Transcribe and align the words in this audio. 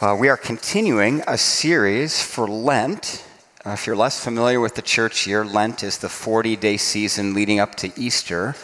Uh, 0.00 0.14
we 0.14 0.28
are 0.28 0.36
continuing 0.36 1.20
a 1.26 1.36
series 1.36 2.22
for 2.22 2.46
Lent. 2.46 3.26
Uh, 3.66 3.70
if 3.70 3.84
you're 3.84 3.96
less 3.96 4.22
familiar 4.22 4.60
with 4.60 4.76
the 4.76 4.82
church 4.82 5.26
year, 5.26 5.44
Lent 5.44 5.82
is 5.82 5.98
the 5.98 6.08
40 6.08 6.54
day 6.54 6.76
season 6.76 7.34
leading 7.34 7.58
up 7.58 7.74
to 7.74 7.90
Easter, 8.00 8.54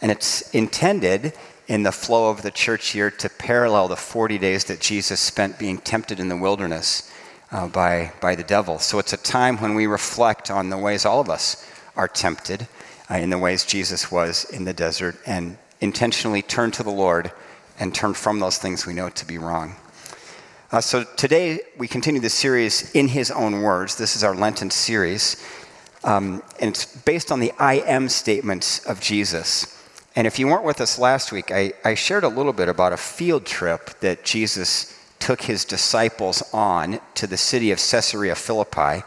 and 0.00 0.12
it's 0.12 0.48
intended 0.50 1.32
in 1.66 1.82
the 1.82 1.90
flow 1.90 2.30
of 2.30 2.42
the 2.42 2.50
church 2.52 2.94
year 2.94 3.10
to 3.10 3.28
parallel 3.28 3.88
the 3.88 3.96
40 3.96 4.38
days 4.38 4.66
that 4.66 4.80
Jesus 4.80 5.18
spent 5.18 5.58
being 5.58 5.78
tempted 5.78 6.20
in 6.20 6.28
the 6.28 6.36
wilderness 6.36 7.10
uh, 7.50 7.66
by, 7.66 8.12
by 8.20 8.36
the 8.36 8.44
devil. 8.44 8.78
So 8.78 9.00
it's 9.00 9.12
a 9.12 9.16
time 9.16 9.56
when 9.56 9.74
we 9.74 9.88
reflect 9.88 10.48
on 10.48 10.70
the 10.70 10.78
ways 10.78 11.04
all 11.04 11.20
of 11.20 11.28
us 11.28 11.68
are 11.96 12.06
tempted, 12.06 12.68
uh, 13.10 13.14
in 13.14 13.30
the 13.30 13.38
ways 13.38 13.64
Jesus 13.64 14.12
was 14.12 14.44
in 14.44 14.62
the 14.62 14.72
desert, 14.72 15.16
and 15.26 15.58
intentionally 15.80 16.42
turn 16.42 16.70
to 16.70 16.84
the 16.84 16.90
Lord 16.90 17.32
and 17.80 17.92
turn 17.92 18.14
from 18.14 18.38
those 18.38 18.58
things 18.58 18.86
we 18.86 18.94
know 18.94 19.08
to 19.08 19.26
be 19.26 19.38
wrong. 19.38 19.74
Uh, 20.72 20.80
so 20.80 21.04
today 21.04 21.60
we 21.76 21.86
continue 21.86 22.20
the 22.20 22.30
series 22.30 22.90
in 22.92 23.06
his 23.06 23.30
own 23.30 23.60
words. 23.60 23.96
This 23.96 24.16
is 24.16 24.24
our 24.24 24.34
Lenten 24.34 24.70
series. 24.70 25.36
Um, 26.04 26.42
and 26.58 26.70
it's 26.70 26.86
based 27.02 27.30
on 27.30 27.38
the 27.38 27.52
I 27.58 27.74
am 27.74 28.08
statements 28.08 28.84
of 28.86 28.98
Jesus. 28.98 29.78
And 30.16 30.26
if 30.26 30.38
you 30.38 30.48
weren't 30.48 30.64
with 30.64 30.80
us 30.80 30.98
last 30.98 31.32
week, 31.32 31.50
I, 31.50 31.74
I 31.84 31.94
shared 31.94 32.24
a 32.24 32.28
little 32.28 32.54
bit 32.54 32.68
about 32.68 32.94
a 32.94 32.96
field 32.96 33.44
trip 33.44 33.90
that 34.00 34.24
Jesus 34.24 34.98
took 35.18 35.42
his 35.42 35.66
disciples 35.66 36.42
on 36.52 36.98
to 37.16 37.26
the 37.26 37.36
city 37.36 37.70
of 37.70 37.78
Caesarea 37.78 38.34
Philippi. 38.34 39.04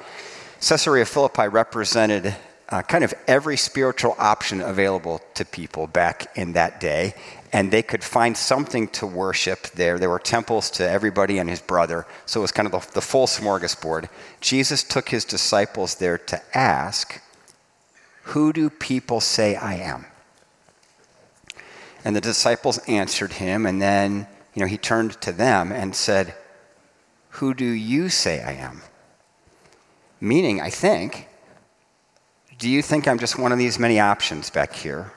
Caesarea 0.62 1.06
Philippi 1.06 1.48
represented 1.48 2.36
uh, 2.70 2.82
kind 2.82 3.04
of 3.04 3.14
every 3.28 3.58
spiritual 3.58 4.16
option 4.20 4.62
available 4.62 5.22
to 5.36 5.46
people 5.46 5.88
back 5.88 6.36
in 6.38 6.54
that 6.54 6.80
day 6.80 7.14
and 7.54 7.72
they 7.72 7.82
could 7.82 8.04
find 8.04 8.36
something 8.36 8.88
to 8.90 9.08
worship 9.08 9.68
there. 9.70 9.98
There 9.98 10.10
were 10.10 10.20
temples 10.20 10.70
to 10.72 10.90
everybody 10.90 11.38
and 11.38 11.50
his 11.50 11.62
brother, 11.62 12.06
so 12.26 12.42
it 12.42 12.44
was 12.44 12.52
kind 12.52 12.68
of 12.68 12.72
the, 12.72 12.94
the 12.94 13.02
full 13.02 13.26
smorgasbord. 13.26 14.10
Jesus 14.42 14.84
took 14.84 15.10
his 15.10 15.24
disciples 15.24 15.96
there 15.96 16.18
to 16.18 16.42
ask, 16.54 17.22
Who 18.24 18.52
do 18.52 18.70
people 18.70 19.22
say 19.22 19.56
I 19.56 19.76
am? 19.76 20.06
And 22.04 22.16
the 22.16 22.22
disciples 22.22 22.80
answered 22.80 23.34
him, 23.34 23.66
and 23.66 23.82
then 23.82 24.28
you 24.54 24.62
know, 24.62 24.68
he 24.68 24.78
turned 24.78 25.22
to 25.22 25.32
them 25.32 25.72
and 25.72 25.96
said, 25.96 26.36
Who 27.30 27.54
do 27.54 27.66
you 27.66 28.10
say 28.10 28.42
I 28.42 28.54
am? 28.54 28.82
Meaning, 30.20 30.60
I 30.60 30.70
think, 30.70 31.27
do 32.58 32.70
you 32.70 32.82
think 32.82 33.08
I'm 33.08 33.20
just 33.20 33.38
one 33.38 33.52
of 33.52 33.58
these 33.58 33.78
many 33.78 34.00
options 34.00 34.50
back 34.50 34.74
here? 34.74 35.12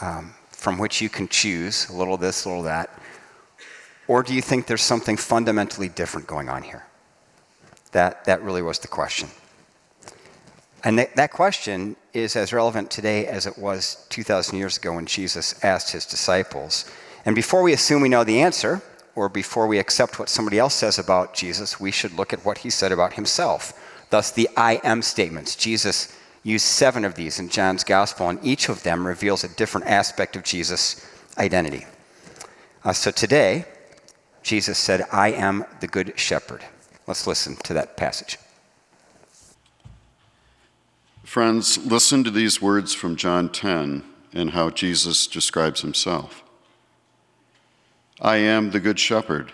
Um, 0.00 0.34
from 0.50 0.78
which 0.78 1.00
you 1.00 1.08
can 1.08 1.28
choose 1.28 1.88
a 1.88 1.92
little 1.92 2.16
this, 2.16 2.44
a 2.44 2.48
little 2.48 2.64
that? 2.64 2.90
Or 4.08 4.22
do 4.22 4.34
you 4.34 4.42
think 4.42 4.66
there's 4.66 4.82
something 4.82 5.16
fundamentally 5.16 5.88
different 5.88 6.26
going 6.26 6.48
on 6.48 6.62
here? 6.62 6.86
That, 7.92 8.24
that 8.24 8.42
really 8.42 8.62
was 8.62 8.78
the 8.78 8.88
question. 8.88 9.28
And 10.84 10.98
th- 10.98 11.10
that 11.14 11.30
question 11.30 11.96
is 12.12 12.34
as 12.34 12.52
relevant 12.52 12.90
today 12.90 13.26
as 13.26 13.46
it 13.46 13.56
was 13.58 14.06
2,000 14.10 14.58
years 14.58 14.76
ago 14.76 14.94
when 14.94 15.06
Jesus 15.06 15.62
asked 15.64 15.92
his 15.92 16.04
disciples. 16.04 16.90
And 17.24 17.36
before 17.36 17.62
we 17.62 17.72
assume 17.72 18.02
we 18.02 18.08
know 18.08 18.24
the 18.24 18.40
answer, 18.40 18.82
or 19.14 19.28
before 19.28 19.66
we 19.66 19.78
accept 19.78 20.18
what 20.18 20.28
somebody 20.28 20.58
else 20.58 20.74
says 20.74 20.98
about 20.98 21.34
Jesus, 21.34 21.78
we 21.78 21.90
should 21.90 22.14
look 22.14 22.32
at 22.32 22.44
what 22.44 22.58
he 22.58 22.70
said 22.70 22.90
about 22.90 23.12
himself. 23.12 23.78
Thus, 24.10 24.30
the 24.30 24.48
I 24.56 24.80
am 24.82 25.02
statements. 25.02 25.54
Jesus 25.54 26.16
use 26.42 26.62
seven 26.62 27.04
of 27.04 27.14
these 27.14 27.38
in 27.38 27.48
John's 27.48 27.84
gospel, 27.84 28.28
and 28.28 28.44
each 28.44 28.68
of 28.68 28.82
them 28.82 29.06
reveals 29.06 29.44
a 29.44 29.48
different 29.48 29.86
aspect 29.86 30.36
of 30.36 30.42
Jesus' 30.42 31.06
identity. 31.38 31.86
Uh, 32.84 32.92
so 32.92 33.10
today, 33.10 33.64
Jesus 34.42 34.78
said, 34.78 35.06
I 35.12 35.32
am 35.32 35.64
the 35.80 35.86
good 35.86 36.18
shepherd. 36.18 36.64
Let's 37.06 37.26
listen 37.26 37.56
to 37.64 37.74
that 37.74 37.96
passage. 37.96 38.38
Friends, 41.22 41.78
listen 41.78 42.24
to 42.24 42.30
these 42.30 42.60
words 42.60 42.92
from 42.92 43.16
John 43.16 43.48
10 43.48 44.04
and 44.32 44.50
how 44.50 44.70
Jesus 44.70 45.26
describes 45.26 45.80
himself. 45.80 46.42
I 48.20 48.36
am 48.36 48.70
the 48.70 48.80
good 48.80 48.98
shepherd. 48.98 49.52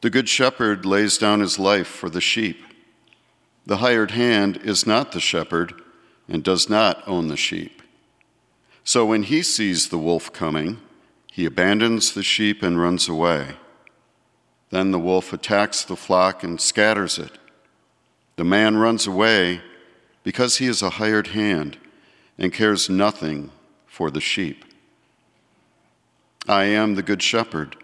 The 0.00 0.10
good 0.10 0.28
shepherd 0.28 0.84
lays 0.84 1.18
down 1.18 1.40
his 1.40 1.58
life 1.58 1.86
for 1.86 2.10
the 2.10 2.20
sheep. 2.20 2.62
The 3.64 3.78
hired 3.78 4.12
hand 4.12 4.58
is 4.58 4.86
not 4.86 5.12
the 5.12 5.20
shepherd 5.20 5.80
and 6.28 6.42
does 6.42 6.68
not 6.68 7.06
own 7.06 7.28
the 7.28 7.36
sheep. 7.36 7.82
So 8.84 9.04
when 9.06 9.24
he 9.24 9.42
sees 9.42 9.88
the 9.88 9.98
wolf 9.98 10.32
coming, 10.32 10.80
he 11.32 11.44
abandons 11.44 12.12
the 12.12 12.22
sheep 12.22 12.62
and 12.62 12.80
runs 12.80 13.08
away. 13.08 13.56
Then 14.70 14.90
the 14.90 14.98
wolf 14.98 15.32
attacks 15.32 15.84
the 15.84 15.96
flock 15.96 16.42
and 16.42 16.60
scatters 16.60 17.18
it. 17.18 17.32
The 18.36 18.44
man 18.44 18.76
runs 18.76 19.06
away 19.06 19.60
because 20.22 20.58
he 20.58 20.66
is 20.66 20.82
a 20.82 20.90
hired 20.90 21.28
hand 21.28 21.78
and 22.38 22.52
cares 22.52 22.90
nothing 22.90 23.50
for 23.86 24.10
the 24.10 24.20
sheep. 24.20 24.64
I 26.48 26.64
am 26.64 26.94
the 26.94 27.02
good 27.02 27.22
shepherd. 27.22 27.76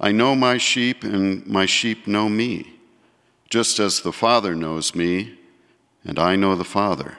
I 0.00 0.12
know 0.12 0.34
my 0.34 0.56
sheep, 0.56 1.04
and 1.04 1.46
my 1.46 1.66
sheep 1.66 2.06
know 2.06 2.28
me 2.28 2.80
just 3.50 3.80
as 3.80 4.00
the 4.00 4.12
Father 4.12 4.54
knows 4.54 4.94
me, 4.94 5.36
and 6.04 6.18
I 6.18 6.36
know 6.36 6.54
the 6.54 6.64
Father. 6.64 7.18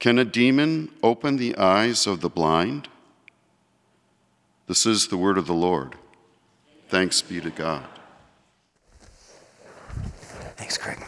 Can 0.00 0.18
a 0.18 0.24
demon 0.24 0.90
open 1.02 1.36
the 1.36 1.56
eyes 1.56 2.06
of 2.06 2.20
the 2.20 2.28
blind? 2.28 2.88
This 4.66 4.86
is 4.86 5.08
the 5.08 5.16
word 5.16 5.38
of 5.38 5.46
the 5.46 5.54
Lord. 5.54 5.94
Thanks 6.88 7.22
be 7.22 7.40
to 7.40 7.50
God. 7.50 7.86
Thanks, 10.56 10.76
Craig. 10.76 10.98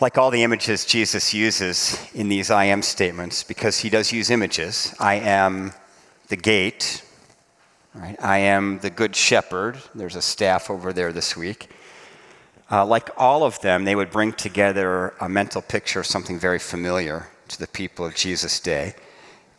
Like 0.00 0.18
all 0.18 0.30
the 0.30 0.42
images 0.42 0.84
Jesus 0.84 1.34
uses 1.34 1.98
in 2.14 2.28
these 2.28 2.50
I 2.50 2.66
am 2.66 2.82
statements, 2.82 3.42
because 3.42 3.78
he 3.78 3.90
does 3.90 4.12
use 4.12 4.30
images, 4.30 4.94
I 5.00 5.14
am 5.14 5.72
the 6.28 6.36
gate, 6.36 7.02
Right? 7.94 8.16
I 8.20 8.38
am 8.38 8.80
the 8.80 8.90
good 8.90 9.14
shepherd. 9.14 9.78
There's 9.94 10.16
a 10.16 10.22
staff 10.22 10.68
over 10.68 10.92
there 10.92 11.12
this 11.12 11.36
week. 11.36 11.68
Uh, 12.74 12.84
like 12.84 13.08
all 13.16 13.44
of 13.44 13.60
them, 13.60 13.84
they 13.84 13.94
would 13.94 14.10
bring 14.10 14.32
together 14.32 15.14
a 15.20 15.28
mental 15.28 15.62
picture 15.62 16.00
of 16.00 16.06
something 16.06 16.40
very 16.40 16.58
familiar 16.58 17.28
to 17.46 17.56
the 17.56 17.68
people 17.68 18.04
of 18.04 18.16
Jesus' 18.16 18.58
day. 18.58 18.94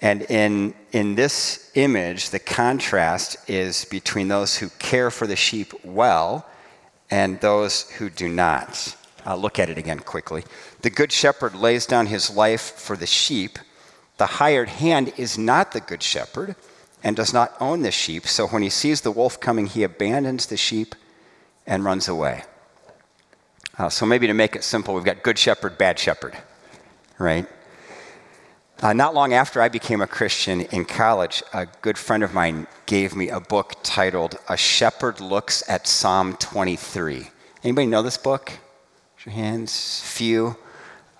And 0.01 0.23
in, 0.23 0.73
in 0.91 1.15
this 1.15 1.71
image, 1.75 2.31
the 2.31 2.39
contrast 2.39 3.37
is 3.49 3.85
between 3.85 4.27
those 4.27 4.57
who 4.57 4.67
care 4.79 5.09
for 5.11 5.27
the 5.27 5.37
sheep 5.37 5.71
well 5.85 6.45
and 7.09 7.39
those 7.39 7.89
who 7.91 8.09
do 8.09 8.27
not. 8.27 8.97
I'll 9.25 9.37
look 9.37 9.59
at 9.59 9.69
it 9.69 9.77
again 9.77 9.99
quickly. 9.99 10.43
The 10.81 10.89
good 10.89 11.13
shepherd 11.13 11.55
lays 11.55 11.85
down 11.85 12.07
his 12.07 12.29
life 12.29 12.73
for 12.77 12.97
the 12.97 13.07
sheep. 13.07 13.57
The 14.17 14.25
hired 14.25 14.67
hand 14.67 15.13
is 15.15 15.37
not 15.37 15.71
the 15.71 15.79
good 15.79 16.03
shepherd 16.03 16.57
and 17.01 17.15
does 17.15 17.33
not 17.33 17.55
own 17.61 17.81
the 17.81 17.91
sheep. 17.91 18.27
So 18.27 18.47
when 18.47 18.61
he 18.61 18.69
sees 18.69 18.99
the 18.99 19.17
wolf 19.19 19.39
coming, 19.39 19.67
he 19.67 19.83
abandons 19.83 20.47
the 20.47 20.57
sheep 20.57 20.95
and 21.65 21.85
runs 21.85 22.09
away. 22.09 22.43
Uh, 23.77 23.89
so 23.89 24.05
maybe 24.05 24.27
to 24.27 24.33
make 24.33 24.55
it 24.55 24.63
simple, 24.63 24.93
we've 24.93 25.03
got 25.03 25.21
good 25.21 25.37
shepherd, 25.37 25.77
bad 25.77 25.99
shepherd, 25.99 26.37
right? 27.19 27.45
Uh, 28.81 28.93
not 28.93 29.13
long 29.13 29.33
after 29.33 29.61
I 29.61 29.69
became 29.69 30.01
a 30.01 30.07
Christian 30.07 30.61
in 30.61 30.85
college, 30.85 31.43
a 31.53 31.65
good 31.81 31.97
friend 31.97 32.23
of 32.23 32.33
mine 32.33 32.67
gave 32.85 33.15
me 33.15 33.29
a 33.29 33.39
book 33.39 33.75
titled 33.83 34.37
A 34.47 34.55
Shepherd 34.55 35.19
Looks 35.19 35.63
at 35.69 35.87
Psalm 35.87 36.35
23. 36.37 37.27
Anybody 37.63 37.87
know 37.87 38.01
this 38.01 38.17
book? 38.17 38.51
Raise 39.17 39.25
your 39.25 39.33
hands. 39.33 40.01
Few. 40.01 40.55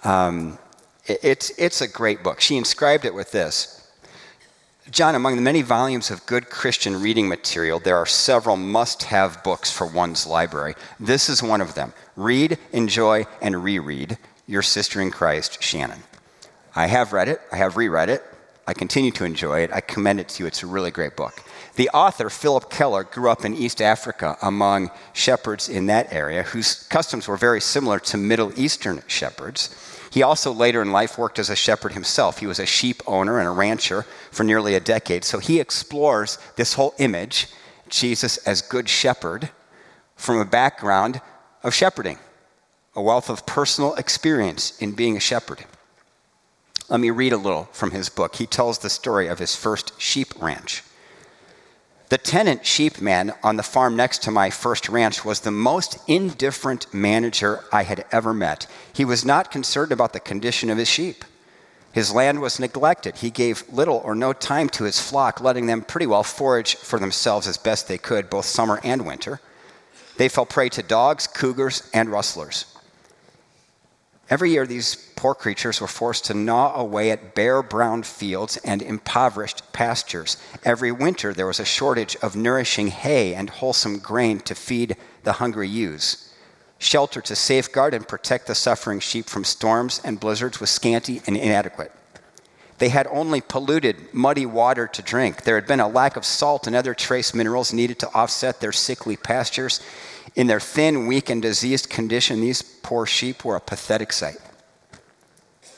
Um, 0.03 0.59
it, 1.05 1.19
it's, 1.23 1.49
it's 1.57 1.81
a 1.81 1.87
great 1.87 2.23
book. 2.23 2.39
She 2.39 2.57
inscribed 2.57 3.05
it 3.05 3.13
with 3.13 3.31
this 3.31 3.84
Jon, 4.91 5.15
among 5.15 5.35
the 5.35 5.41
many 5.41 5.63
volumes 5.63 6.11
of 6.11 6.25
good 6.27 6.49
Christian 6.49 7.01
reading 7.01 7.27
material, 7.27 7.79
there 7.79 7.97
are 7.97 8.05
several 8.05 8.55
must 8.55 9.03
have 9.03 9.43
books 9.43 9.71
for 9.71 9.87
one's 9.87 10.27
library. 10.27 10.75
This 10.99 11.27
is 11.27 11.41
one 11.41 11.59
of 11.59 11.73
them. 11.73 11.91
Read, 12.15 12.59
enjoy, 12.71 13.25
and 13.41 13.63
reread 13.63 14.19
Your 14.45 14.61
Sister 14.61 15.01
in 15.01 15.09
Christ, 15.09 15.61
Shannon. 15.61 16.03
I 16.75 16.85
have 16.85 17.13
read 17.13 17.29
it, 17.29 17.41
I 17.51 17.57
have 17.57 17.77
reread 17.77 18.09
it, 18.09 18.23
I 18.67 18.73
continue 18.73 19.11
to 19.11 19.25
enjoy 19.25 19.59
it. 19.61 19.71
I 19.71 19.81
commend 19.81 20.19
it 20.19 20.29
to 20.29 20.43
you. 20.43 20.47
It's 20.47 20.63
a 20.63 20.67
really 20.67 20.89
great 20.89 21.15
book. 21.15 21.43
The 21.75 21.89
author, 21.89 22.29
Phillip 22.29 22.69
Keller, 22.71 23.03
grew 23.03 23.29
up 23.29 23.45
in 23.45 23.53
East 23.53 23.81
Africa 23.81 24.37
among 24.41 24.89
shepherds 25.13 25.69
in 25.69 25.85
that 25.87 26.11
area 26.11 26.41
whose 26.41 26.83
customs 26.87 27.27
were 27.27 27.37
very 27.37 27.61
similar 27.61 27.99
to 27.99 28.17
Middle 28.17 28.57
Eastern 28.59 29.03
shepherds. 29.07 29.94
He 30.15 30.23
also 30.23 30.53
later 30.53 30.81
in 30.81 30.93
life 30.93 31.17
worked 31.17 31.39
as 31.39 31.49
a 31.49 31.57
shepherd 31.57 31.91
himself. 31.91 32.37
He 32.39 32.47
was 32.47 32.57
a 32.57 32.65
sheep 32.65 33.03
owner 33.05 33.37
and 33.37 33.49
a 33.49 33.51
rancher 33.51 34.03
for 34.31 34.45
nearly 34.45 34.73
a 34.73 34.79
decade. 34.79 35.25
So 35.25 35.39
he 35.39 35.59
explores 35.59 36.37
this 36.55 36.75
whole 36.75 36.93
image, 36.99 37.47
Jesus 37.89 38.37
as 38.47 38.61
good 38.61 38.87
shepherd, 38.87 39.49
from 40.15 40.39
a 40.39 40.45
background 40.45 41.19
of 41.63 41.73
shepherding, 41.73 42.17
a 42.95 43.01
wealth 43.01 43.29
of 43.29 43.45
personal 43.45 43.93
experience 43.95 44.79
in 44.79 44.93
being 44.93 45.17
a 45.17 45.19
shepherd. 45.19 45.65
Let 46.87 47.01
me 47.01 47.09
read 47.09 47.33
a 47.33 47.37
little 47.37 47.67
from 47.73 47.91
his 47.91 48.07
book. 48.07 48.37
He 48.37 48.45
tells 48.45 48.79
the 48.79 48.89
story 48.89 49.27
of 49.27 49.39
his 49.39 49.53
first 49.57 49.99
sheep 49.99 50.33
ranch. 50.41 50.81
The 52.09 52.17
tenant 52.19 52.61
sheepman 52.61 53.35
on 53.43 53.55
the 53.55 53.63
farm 53.63 53.95
next 53.95 54.21
to 54.23 54.31
my 54.31 54.51
first 54.51 54.89
ranch 54.89 55.25
was 55.25 55.39
the 55.39 55.49
most 55.51 55.97
indifferent 56.07 56.93
manager 56.93 57.63
I 57.71 57.83
had 57.83 58.05
ever 58.11 58.31
met. 58.31 58.67
He 58.93 59.03
was 59.03 59.25
not 59.25 59.51
concerned 59.51 59.91
about 59.91 60.13
the 60.13 60.19
condition 60.19 60.69
of 60.69 60.77
his 60.77 60.87
sheep. 60.87 61.25
His 61.93 62.13
land 62.13 62.41
was 62.41 62.59
neglected. 62.59 63.17
He 63.17 63.31
gave 63.31 63.63
little 63.71 64.01
or 64.05 64.13
no 64.13 64.33
time 64.33 64.69
to 64.69 64.83
his 64.83 64.99
flock, 64.99 65.41
letting 65.41 65.65
them 65.65 65.81
pretty 65.81 66.05
well 66.05 66.23
forage 66.23 66.75
for 66.75 66.99
themselves 66.99 67.47
as 67.47 67.57
best 67.57 67.87
they 67.87 67.97
could, 67.97 68.29
both 68.29 68.45
summer 68.45 68.79
and 68.83 69.05
winter. 69.05 69.39
They 70.17 70.29
fell 70.29 70.45
prey 70.45 70.69
to 70.69 70.83
dogs, 70.83 71.25
cougars, 71.25 71.89
and 71.93 72.09
rustlers. 72.09 72.74
Every 74.29 74.51
year, 74.51 74.65
these 74.65 74.95
poor 75.15 75.35
creatures 75.35 75.79
were 75.79 75.87
forced 75.87 76.25
to 76.25 76.33
gnaw 76.33 76.75
away 76.75 77.11
at 77.11 77.35
bare 77.35 77.61
brown 77.61 78.01
fields 78.03 78.57
and 78.57 78.81
impoverished 78.81 79.71
pastures. 79.71 80.37
Every 80.63 80.91
winter, 80.91 81.31
there 81.33 81.45
was 81.45 81.59
a 81.59 81.65
shortage 81.65 82.15
of 82.23 82.35
nourishing 82.35 82.87
hay 82.87 83.35
and 83.35 83.49
wholesome 83.49 83.99
grain 83.99 84.39
to 84.41 84.55
feed 84.55 84.97
the 85.23 85.33
hungry 85.33 85.69
ewes. 85.69 86.33
Shelter 86.79 87.21
to 87.21 87.35
safeguard 87.35 87.93
and 87.93 88.07
protect 88.07 88.47
the 88.47 88.55
suffering 88.55 88.99
sheep 88.99 89.27
from 89.27 89.43
storms 89.43 90.01
and 90.03 90.19
blizzards 90.19 90.59
was 90.59 90.71
scanty 90.71 91.21
and 91.27 91.37
inadequate. 91.37 91.91
They 92.77 92.89
had 92.89 93.07
only 93.07 93.39
polluted, 93.39 94.13
muddy 94.13 94.45
water 94.45 94.87
to 94.87 95.01
drink. 95.01 95.43
There 95.43 95.55
had 95.55 95.67
been 95.67 95.79
a 95.79 95.87
lack 95.87 96.17
of 96.17 96.25
salt 96.25 96.67
and 96.67 96.75
other 96.75 96.93
trace 96.93 97.33
minerals 97.33 97.71
needed 97.71 97.99
to 97.99 98.13
offset 98.13 98.59
their 98.59 98.73
sickly 98.73 99.15
pastures. 99.15 99.79
In 100.35 100.47
their 100.47 100.59
thin, 100.59 101.07
weak, 101.07 101.29
and 101.29 101.41
diseased 101.41 101.89
condition, 101.89 102.41
these 102.41 102.61
poor 102.61 103.05
sheep 103.05 103.45
were 103.45 103.55
a 103.55 103.61
pathetic 103.61 104.11
sight. 104.11 104.37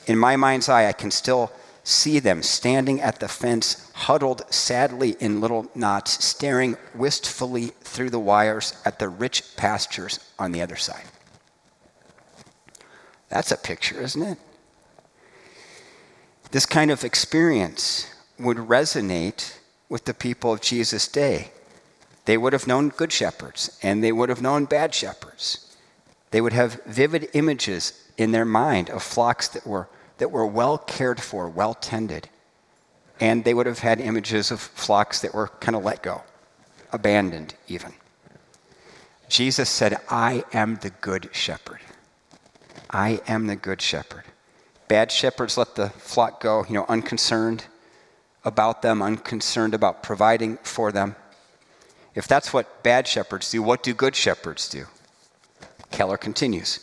In 0.06 0.18
my 0.18 0.36
mind's 0.36 0.68
eye, 0.68 0.88
I 0.88 0.92
can 0.92 1.10
still 1.10 1.52
see 1.84 2.18
them 2.18 2.42
standing 2.42 3.00
at 3.00 3.20
the 3.20 3.28
fence, 3.28 3.90
huddled 3.94 4.42
sadly 4.52 5.16
in 5.20 5.40
little 5.40 5.70
knots, 5.74 6.22
staring 6.24 6.76
wistfully 6.94 7.68
through 7.82 8.10
the 8.10 8.18
wires 8.18 8.74
at 8.84 8.98
the 8.98 9.08
rich 9.08 9.56
pastures 9.56 10.18
on 10.38 10.52
the 10.52 10.60
other 10.60 10.76
side. 10.76 11.04
That's 13.28 13.52
a 13.52 13.56
picture, 13.56 14.00
isn't 14.00 14.22
it? 14.22 14.38
This 16.50 16.66
kind 16.66 16.90
of 16.90 17.04
experience 17.04 18.06
would 18.38 18.56
resonate 18.56 19.56
with 19.88 20.04
the 20.04 20.14
people 20.14 20.52
of 20.52 20.60
Jesus' 20.60 21.08
day. 21.08 21.52
They 22.28 22.36
would 22.36 22.52
have 22.52 22.66
known 22.66 22.90
good 22.90 23.10
shepherds 23.10 23.78
and 23.82 24.04
they 24.04 24.12
would 24.12 24.28
have 24.28 24.42
known 24.42 24.66
bad 24.66 24.94
shepherds. 24.94 25.74
They 26.30 26.42
would 26.42 26.52
have 26.52 26.84
vivid 26.84 27.30
images 27.32 28.04
in 28.18 28.32
their 28.32 28.44
mind 28.44 28.90
of 28.90 29.02
flocks 29.02 29.48
that 29.48 29.66
were, 29.66 29.88
that 30.18 30.30
were 30.30 30.44
well 30.44 30.76
cared 30.76 31.22
for, 31.22 31.48
well 31.48 31.72
tended. 31.72 32.28
And 33.18 33.44
they 33.44 33.54
would 33.54 33.64
have 33.64 33.78
had 33.78 33.98
images 33.98 34.50
of 34.50 34.60
flocks 34.60 35.22
that 35.22 35.32
were 35.32 35.48
kind 35.60 35.74
of 35.74 35.84
let 35.84 36.02
go, 36.02 36.20
abandoned 36.92 37.54
even. 37.66 37.94
Jesus 39.30 39.70
said, 39.70 39.96
I 40.10 40.44
am 40.52 40.76
the 40.82 40.90
good 40.90 41.30
shepherd. 41.32 41.80
I 42.90 43.22
am 43.26 43.46
the 43.46 43.56
good 43.56 43.80
shepherd. 43.80 44.24
Bad 44.86 45.10
shepherds 45.10 45.56
let 45.56 45.76
the 45.76 45.88
flock 45.88 46.42
go, 46.42 46.66
you 46.68 46.74
know, 46.74 46.84
unconcerned 46.90 47.64
about 48.44 48.82
them, 48.82 49.00
unconcerned 49.00 49.72
about 49.72 50.02
providing 50.02 50.58
for 50.58 50.92
them. 50.92 51.16
If 52.18 52.26
that's 52.26 52.52
what 52.52 52.82
bad 52.82 53.06
shepherds 53.06 53.48
do, 53.48 53.62
what 53.62 53.84
do 53.84 53.94
good 53.94 54.16
shepherds 54.16 54.68
do? 54.68 54.86
Keller 55.92 56.16
continues. 56.16 56.80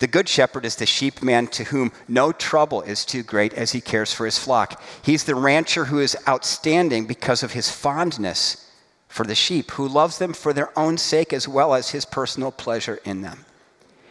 The 0.00 0.06
good 0.06 0.28
shepherd 0.28 0.66
is 0.66 0.76
the 0.76 0.84
sheepman 0.84 1.50
to 1.52 1.64
whom 1.64 1.92
no 2.06 2.30
trouble 2.30 2.82
is 2.82 3.06
too 3.06 3.22
great 3.22 3.54
as 3.54 3.72
he 3.72 3.80
cares 3.80 4.12
for 4.12 4.26
his 4.26 4.38
flock. 4.38 4.82
He's 5.02 5.24
the 5.24 5.34
rancher 5.34 5.86
who 5.86 5.98
is 5.98 6.14
outstanding 6.28 7.06
because 7.06 7.42
of 7.42 7.52
his 7.52 7.70
fondness 7.70 8.70
for 9.08 9.24
the 9.24 9.34
sheep, 9.34 9.70
who 9.70 9.88
loves 9.88 10.18
them 10.18 10.34
for 10.34 10.52
their 10.52 10.78
own 10.78 10.98
sake 10.98 11.32
as 11.32 11.48
well 11.48 11.72
as 11.72 11.92
his 11.92 12.04
personal 12.04 12.52
pleasure 12.52 13.00
in 13.02 13.22
them. 13.22 13.46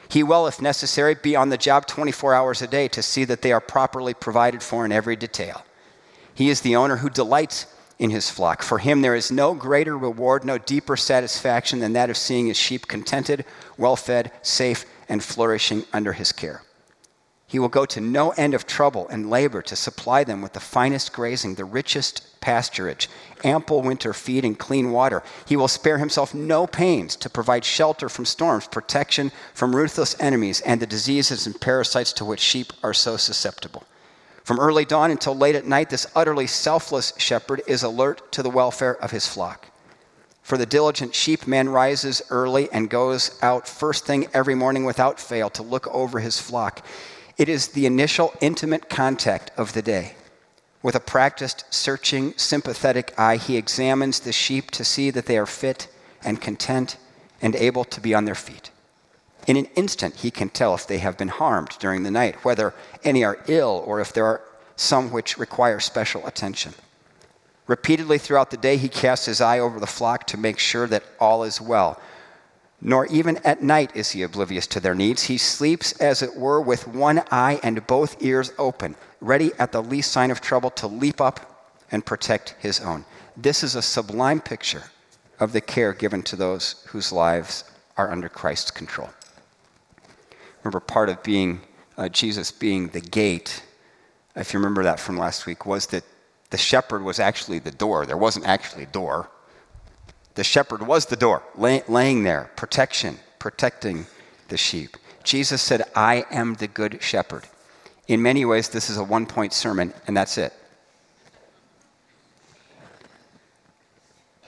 He 0.09 0.23
will, 0.23 0.47
if 0.47 0.59
necessary, 0.59 1.13
be 1.13 1.35
on 1.35 1.49
the 1.49 1.59
job 1.59 1.85
24 1.85 2.33
hours 2.33 2.63
a 2.63 2.67
day 2.67 2.87
to 2.87 3.03
see 3.03 3.23
that 3.25 3.43
they 3.43 3.51
are 3.51 3.61
properly 3.61 4.15
provided 4.15 4.63
for 4.63 4.83
in 4.83 4.91
every 4.91 5.15
detail. 5.15 5.63
He 6.33 6.49
is 6.49 6.61
the 6.61 6.75
owner 6.75 6.97
who 6.97 7.11
delights 7.11 7.67
in 7.99 8.09
his 8.09 8.29
flock. 8.29 8.61
For 8.61 8.79
him, 8.79 9.01
there 9.01 9.15
is 9.15 9.31
no 9.31 9.53
greater 9.53 9.97
reward, 9.97 10.43
no 10.43 10.57
deeper 10.57 10.97
satisfaction 10.97 11.79
than 11.79 11.93
that 11.93 12.09
of 12.09 12.17
seeing 12.17 12.47
his 12.47 12.57
sheep 12.57 12.87
contented, 12.87 13.45
well 13.77 13.95
fed, 13.95 14.31
safe, 14.41 14.85
and 15.07 15.23
flourishing 15.23 15.85
under 15.93 16.13
his 16.13 16.31
care. 16.31 16.61
He 17.47 17.59
will 17.59 17.69
go 17.69 17.85
to 17.85 18.01
no 18.01 18.31
end 18.31 18.53
of 18.53 18.65
trouble 18.65 19.07
and 19.07 19.29
labor 19.29 19.61
to 19.61 19.75
supply 19.75 20.23
them 20.23 20.41
with 20.41 20.53
the 20.53 20.59
finest 20.59 21.13
grazing, 21.13 21.55
the 21.55 21.63
richest 21.63 22.41
pasturage, 22.41 23.07
ample 23.43 23.81
winter 23.81 24.13
feed, 24.13 24.43
and 24.43 24.57
clean 24.57 24.91
water. 24.91 25.23
He 25.45 25.55
will 25.55 25.67
spare 25.67 25.99
himself 25.99 26.33
no 26.33 26.65
pains 26.65 27.15
to 27.17 27.29
provide 27.29 27.63
shelter 27.63 28.09
from 28.09 28.25
storms, 28.25 28.67
protection 28.67 29.31
from 29.53 29.75
ruthless 29.75 30.19
enemies, 30.19 30.59
and 30.61 30.81
the 30.81 30.87
diseases 30.87 31.45
and 31.45 31.59
parasites 31.61 32.13
to 32.13 32.25
which 32.25 32.39
sheep 32.39 32.73
are 32.83 32.93
so 32.93 33.15
susceptible. 33.15 33.83
From 34.45 34.59
early 34.59 34.85
dawn 34.85 35.09
until 35.09 35.35
late 35.35 35.55
at 35.55 35.65
night, 35.65 35.89
this 35.89 36.05
utterly 36.15 36.45
selfless 36.45 37.13
shepherd 37.17 37.63
is 37.65 37.81
alert 37.81 38.31
to 38.33 38.43
the 38.43 38.49
welfare 38.51 38.95
of 39.03 39.09
his 39.09 39.27
flock. 39.27 39.69
For 40.43 40.55
the 40.55 40.67
diligent 40.67 41.15
sheep, 41.15 41.47
man 41.47 41.67
rises 41.67 42.21
early 42.29 42.71
and 42.71 42.87
goes 42.87 43.39
out 43.41 43.67
first 43.67 44.05
thing 44.05 44.27
every 44.35 44.53
morning 44.53 44.85
without 44.85 45.19
fail 45.19 45.49
to 45.49 45.63
look 45.63 45.87
over 45.87 46.19
his 46.19 46.39
flock. 46.39 46.85
It 47.37 47.49
is 47.49 47.69
the 47.69 47.87
initial 47.87 48.35
intimate 48.39 48.87
contact 48.87 49.49
of 49.57 49.73
the 49.73 49.81
day. 49.81 50.13
With 50.83 50.93
a 50.93 50.99
practiced, 50.99 51.65
searching, 51.73 52.35
sympathetic 52.37 53.15
eye, 53.17 53.37
he 53.37 53.57
examines 53.57 54.19
the 54.19 54.31
sheep 54.31 54.69
to 54.71 54.85
see 54.85 55.09
that 55.09 55.25
they 55.25 55.39
are 55.39 55.47
fit 55.47 55.87
and 56.23 56.39
content 56.39 56.97
and 57.41 57.55
able 57.55 57.83
to 57.85 57.99
be 57.99 58.13
on 58.13 58.25
their 58.25 58.35
feet. 58.35 58.69
In 59.45 59.57
an 59.57 59.65
instant, 59.75 60.15
he 60.15 60.31
can 60.31 60.49
tell 60.49 60.73
if 60.73 60.87
they 60.87 60.97
have 60.97 61.17
been 61.17 61.27
harmed 61.27 61.77
during 61.79 62.03
the 62.03 62.11
night, 62.11 62.43
whether 62.43 62.73
any 63.03 63.23
are 63.23 63.43
ill 63.47 63.83
or 63.85 63.99
if 64.01 64.11
there 64.11 64.25
are 64.25 64.41
some 64.75 65.11
which 65.11 65.37
require 65.37 65.79
special 65.79 66.25
attention. 66.25 66.73
Repeatedly 67.67 68.17
throughout 68.17 68.51
the 68.51 68.57
day, 68.57 68.77
he 68.77 68.89
casts 68.89 69.25
his 69.25 69.41
eye 69.41 69.59
over 69.59 69.79
the 69.79 69.87
flock 69.87 70.27
to 70.27 70.37
make 70.37 70.59
sure 70.59 70.87
that 70.87 71.03
all 71.19 71.43
is 71.43 71.61
well. 71.61 71.99
Nor 72.81 73.07
even 73.07 73.37
at 73.37 73.63
night 73.63 73.91
is 73.95 74.11
he 74.11 74.21
oblivious 74.21 74.67
to 74.67 74.79
their 74.79 74.93
needs. 74.93 75.23
He 75.23 75.37
sleeps, 75.37 75.93
as 75.93 76.21
it 76.21 76.35
were, 76.35 76.61
with 76.61 76.87
one 76.87 77.23
eye 77.31 77.59
and 77.63 77.87
both 77.87 78.21
ears 78.21 78.51
open, 78.59 78.95
ready 79.21 79.51
at 79.57 79.71
the 79.71 79.81
least 79.81 80.11
sign 80.11 80.29
of 80.29 80.41
trouble 80.41 80.69
to 80.71 80.87
leap 80.87 81.21
up 81.21 81.71
and 81.91 82.05
protect 82.05 82.55
his 82.59 82.79
own. 82.81 83.05
This 83.37 83.63
is 83.63 83.75
a 83.75 83.81
sublime 83.81 84.41
picture 84.41 84.83
of 85.39 85.51
the 85.51 85.61
care 85.61 85.93
given 85.93 86.21
to 86.23 86.35
those 86.35 86.83
whose 86.89 87.11
lives 87.11 87.63
are 87.97 88.11
under 88.11 88.29
Christ's 88.29 88.71
control. 88.71 89.09
Remember, 90.65 90.79
part 90.79 91.09
of 91.09 91.21
being 91.21 91.61
uh, 91.95 92.09
Jesus 92.09 92.51
being 92.51 92.87
the 92.87 92.99
gate, 92.99 93.61
if 94.35 94.51
you 94.51 94.57
remember 94.59 94.83
that 94.83 94.99
from 94.99 95.15
last 95.15 95.45
week, 95.45 95.63
was 95.67 95.85
that 95.87 96.03
the 96.49 96.57
shepherd 96.57 97.03
was 97.03 97.19
actually 97.19 97.59
the 97.59 97.69
door. 97.69 98.07
There 98.07 98.17
wasn't 98.17 98.47
actually 98.47 98.83
a 98.83 98.87
door. 98.87 99.29
The 100.33 100.43
shepherd 100.43 100.85
was 100.85 101.05
the 101.05 101.15
door, 101.15 101.43
lay, 101.55 101.83
laying 101.87 102.23
there, 102.23 102.49
protection, 102.55 103.19
protecting 103.37 104.07
the 104.47 104.57
sheep. 104.57 104.97
Jesus 105.23 105.61
said, 105.61 105.83
I 105.95 106.25
am 106.31 106.55
the 106.55 106.67
good 106.67 107.01
shepherd. 107.01 107.43
in 108.07 108.23
many 108.23 108.43
ways, 108.43 108.69
this 108.69 108.89
is 108.89 108.97
a 108.97 109.03
one 109.03 109.27
point 109.27 109.53
sermon, 109.53 109.93
and 110.07 110.17
that's 110.17 110.35
it. 110.39 110.51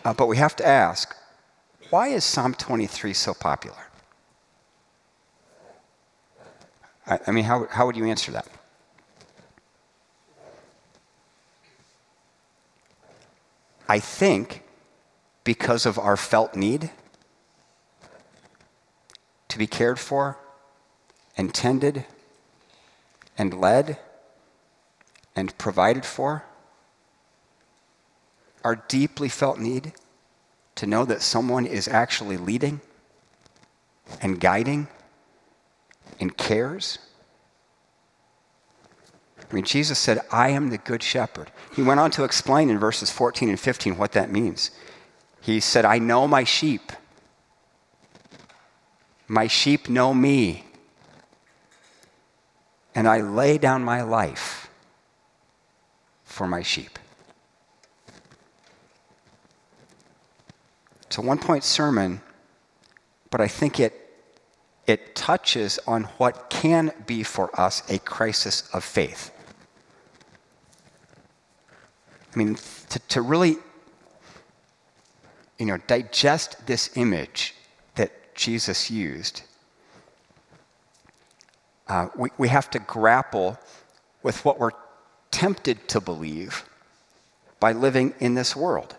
Uh, 0.04 0.14
but 0.14 0.26
we 0.26 0.38
have 0.38 0.56
to 0.56 0.66
ask 0.66 1.16
why 1.92 2.08
is 2.08 2.24
Psalm 2.24 2.56
23 2.56 3.14
so 3.14 3.36
popular? 3.36 3.87
I, 7.08 7.20
I 7.28 7.32
mean, 7.32 7.46
how, 7.46 7.68
how 7.70 7.86
would 7.86 7.96
you 7.96 8.06
answer 8.06 8.32
that? 8.32 8.48
I 13.90 14.00
think 14.00 14.64
because 15.44 15.86
of 15.86 15.98
our 15.98 16.18
felt 16.18 16.56
need 16.56 16.92
to 19.48 19.58
be 19.58 19.66
cared 19.66 19.98
for 19.98 20.38
and 21.38 21.54
tended 21.54 22.06
and 23.38 23.54
led 23.54 23.98
and 25.36 25.58
provided 25.58 26.04
for, 26.04 26.44
our 28.64 28.76
deeply 28.76 29.30
felt 29.30 29.58
need 29.58 29.94
to 30.76 30.86
know 30.86 31.06
that 31.06 31.22
someone 31.22 31.66
is 31.66 31.88
actually 31.88 32.36
leading 32.36 32.82
and 34.22 34.40
guiding 34.40 34.88
and 36.20 36.36
cares. 36.38 37.00
I 39.50 39.54
mean, 39.54 39.64
Jesus 39.64 39.98
said, 39.98 40.20
I 40.32 40.50
am 40.50 40.70
the 40.70 40.78
good 40.78 41.02
shepherd. 41.02 41.52
He 41.76 41.82
went 41.82 42.00
on 42.00 42.12
to 42.12 42.24
explain 42.24 42.70
in 42.70 42.80
verses 42.80 43.10
14 43.10 43.50
and 43.50 43.60
15 43.60 43.98
what 43.98 44.12
that 44.12 44.32
means. 44.32 44.72
He 45.42 45.60
said, 45.60 45.86
I 45.86 46.00
know 46.00 46.28
my 46.28 46.44
sheep. 46.44 46.92
My 49.28 49.48
sheep 49.48 49.88
know 49.88 50.14
me. 50.14 50.66
And 52.94 53.08
I 53.08 53.22
lay 53.22 53.58
down 53.58 53.84
my 53.84 54.02
life 54.02 54.70
for 56.24 56.48
my 56.48 56.62
sheep. 56.62 57.00
It's 61.04 61.18
a 61.18 61.22
one 61.22 61.38
point 61.38 61.64
sermon, 61.64 62.22
but 63.30 63.40
I 63.40 63.48
think 63.48 63.80
it, 63.80 64.07
it 64.88 65.16
touches 65.16 65.80
on 65.86 66.06
what 66.18 66.50
can 66.50 66.94
be 67.06 67.22
for 67.22 67.58
us 67.60 67.84
a 67.92 68.00
crisis 68.00 68.70
of 68.74 68.84
faith. 68.84 69.32
I 72.34 72.38
mean, 72.38 72.58
to, 72.90 73.00
to 73.00 73.22
really 73.22 73.58
you 75.58 75.66
know, 75.66 75.78
digest 75.88 76.66
this 76.68 76.96
image 76.96 77.56
that 77.96 78.36
Jesus 78.36 78.90
used, 78.90 79.42
uh, 81.88 82.08
we, 82.16 82.30
we 82.38 82.48
have 82.48 82.70
to 82.72 82.80
grapple 82.80 83.60
with 84.24 84.44
what 84.46 84.60
we're 84.60 84.72
tempted 85.32 85.88
to 85.90 86.00
believe 86.00 86.64
by 87.60 87.72
living 87.72 88.14
in 88.20 88.36
this 88.36 88.56
world. 88.56 88.96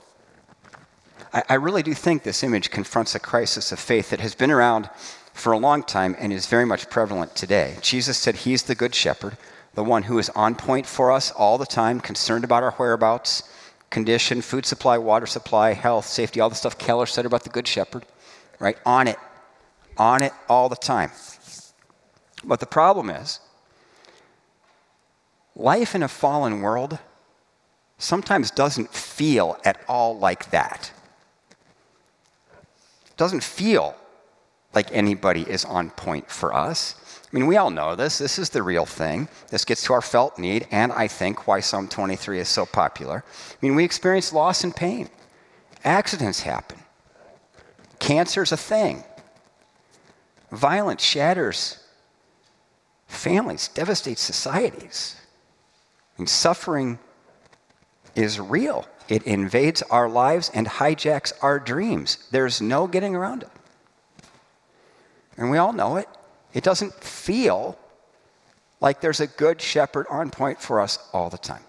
I, 1.33 1.43
I 1.51 1.55
really 1.55 1.83
do 1.83 1.95
think 1.95 2.23
this 2.23 2.43
image 2.43 2.71
confronts 2.71 3.15
a 3.15 3.21
crisis 3.21 3.73
of 3.73 3.79
faith 3.79 4.11
that 4.11 4.21
has 4.21 4.35
been 4.35 4.51
around 4.51 4.91
for 5.39 5.53
a 5.53 5.59
long 5.59 5.83
time 5.83 6.17
and 6.19 6.33
is 6.33 6.47
very 6.47 6.65
much 6.65 6.91
prevalent 6.91 7.35
today. 7.35 7.77
Jesus 7.81 8.19
said 8.19 8.37
he's 8.37 8.65
the 8.65 8.75
good 8.75 8.95
shepherd, 8.95 9.37
the 9.75 9.85
one 9.85 10.05
who 10.05 10.19
is 10.19 10.31
on 10.31 10.55
point 10.55 10.87
for 10.87 11.13
us 11.13 11.31
all 11.31 11.59
the 11.59 11.67
time, 11.67 12.01
concerned 12.01 12.45
about 12.45 12.63
our 12.63 12.73
whereabouts, 12.73 13.43
condition, 13.91 14.43
food 14.43 14.67
supply, 14.67 14.99
water 14.99 15.27
supply, 15.27 15.73
health, 15.73 16.07
safety, 16.07 16.41
all 16.41 16.51
the 16.51 16.57
stuff 16.57 16.77
Keller 16.79 17.07
said 17.07 17.25
about 17.25 17.45
the 17.45 17.51
Good 17.51 17.69
Shepherd, 17.69 18.05
right? 18.59 18.77
On 18.85 19.07
it, 19.07 19.17
on 19.97 20.23
it 20.23 20.33
all 20.49 20.69
the 20.69 20.77
time. 20.77 21.11
But 22.45 22.61
the 22.61 22.67
problem 22.67 23.09
is, 23.11 23.41
life 25.55 25.95
in 25.95 26.03
a 26.03 26.09
fallen 26.09 26.61
world 26.61 26.99
sometimes 27.99 28.51
doesn't 28.51 28.93
feel 28.93 29.59
at 29.65 29.81
all 29.89 30.19
like 30.19 30.51
that. 30.51 30.93
It 33.07 33.17
doesn't 33.17 33.43
feel 33.43 33.97
like 34.75 34.93
anybody 34.93 35.43
is 35.43 35.65
on 35.65 35.91
point 35.91 36.31
for 36.31 36.55
us. 36.55 36.95
I 37.25 37.37
mean, 37.37 37.47
we 37.47 37.57
all 37.57 37.71
know 37.71 37.95
this. 37.95 38.19
This 38.19 38.39
is 38.39 38.51
the 38.51 38.63
real 38.63 38.87
thing. 38.87 39.29
This 39.51 39.65
gets 39.65 39.83
to 39.85 39.93
our 39.93 40.01
felt 40.01 40.39
need, 40.39 40.67
and 40.71 40.93
I 40.93 41.09
think 41.09 41.47
why 41.47 41.61
Psalm 41.61 41.89
23 41.89 42.41
is 42.41 42.49
so 42.49 42.65
popular. 42.65 43.25
I 43.27 43.57
mean, 43.61 43.75
we 43.75 43.85
experience 43.85 44.33
loss 44.33 44.65
and 44.65 44.75
pain. 44.75 45.09
Accidents 45.85 46.41
happen. 46.41 46.79
Cancer's 47.99 48.53
a 48.53 48.57
thing. 48.57 49.05
Violence 50.51 51.03
shatters 51.03 51.79
families, 53.09 53.69
devastates 53.69 54.21
societies. 54.21 55.17
Mean, 56.19 56.27
suffering 56.27 56.99
is 58.15 58.39
real. 58.39 58.87
It 59.09 59.23
invades 59.23 59.83
our 59.83 60.09
lives 60.09 60.51
and 60.53 60.67
hijacks 60.67 61.33
our 61.43 61.59
dreams. 61.59 62.29
There's 62.31 62.61
no 62.61 62.87
getting 62.87 63.15
around 63.15 63.43
it. 63.43 63.51
And 65.39 65.51
we 65.51 65.57
all 65.57 65.73
know 65.73 65.97
it. 65.97 66.09
It 66.53 66.65
doesn't 66.65 66.93
feel 66.93 67.79
like 68.81 69.01
there's 69.01 69.21
a 69.21 69.27
good 69.27 69.63
shepherd 69.63 70.07
on 70.11 70.31
point 70.31 70.61
for 70.61 70.81
us 70.81 70.99
all 71.13 71.31
the 71.31 71.39
time. 71.39 71.63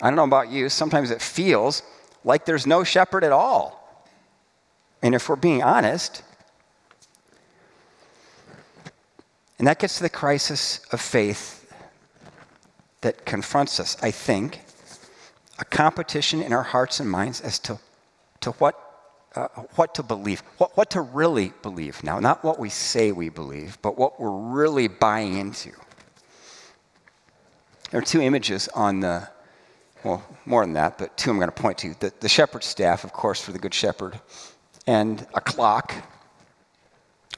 I 0.00 0.06
don't 0.08 0.16
know 0.16 0.24
about 0.24 0.48
you, 0.48 0.68
sometimes 0.68 1.10
it 1.10 1.20
feels 1.20 1.82
like 2.24 2.44
there's 2.44 2.66
no 2.66 2.84
shepherd 2.84 3.24
at 3.24 3.32
all. 3.32 4.06
And 5.02 5.14
if 5.14 5.28
we're 5.28 5.36
being 5.36 5.62
honest, 5.62 6.22
and 9.58 9.66
that 9.66 9.78
gets 9.78 9.96
to 9.96 10.02
the 10.02 10.08
crisis 10.08 10.80
of 10.92 11.00
faith 11.00 11.72
that 13.00 13.24
confronts 13.24 13.80
us, 13.80 13.96
I 14.02 14.10
think, 14.12 14.60
a 15.58 15.64
competition 15.64 16.40
in 16.42 16.52
our 16.52 16.62
hearts 16.62 17.00
and 17.00 17.10
minds 17.10 17.40
as 17.40 17.58
to, 17.60 17.78
to 18.40 18.52
what 18.52 18.91
uh, 19.34 19.48
what 19.76 19.94
to 19.94 20.02
believe, 20.02 20.40
what, 20.58 20.76
what 20.76 20.90
to 20.90 21.00
really 21.00 21.52
believe 21.62 22.02
now, 22.04 22.18
not 22.20 22.44
what 22.44 22.58
we 22.58 22.68
say 22.68 23.12
we 23.12 23.28
believe, 23.28 23.78
but 23.82 23.96
what 23.96 24.20
we're 24.20 24.30
really 24.30 24.88
buying 24.88 25.38
into. 25.38 25.72
There 27.90 28.00
are 28.00 28.04
two 28.04 28.20
images 28.20 28.68
on 28.68 29.00
the, 29.00 29.28
well, 30.04 30.22
more 30.46 30.64
than 30.64 30.74
that, 30.74 30.98
but 30.98 31.16
two 31.16 31.30
I'm 31.30 31.36
going 31.36 31.48
to 31.48 31.62
point 31.62 31.78
to. 31.78 31.94
The, 31.98 32.12
the 32.20 32.28
shepherd's 32.28 32.66
staff, 32.66 33.04
of 33.04 33.12
course, 33.12 33.40
for 33.40 33.52
the 33.52 33.58
Good 33.58 33.74
Shepherd, 33.74 34.20
and 34.86 35.26
a 35.34 35.40
clock. 35.40 35.94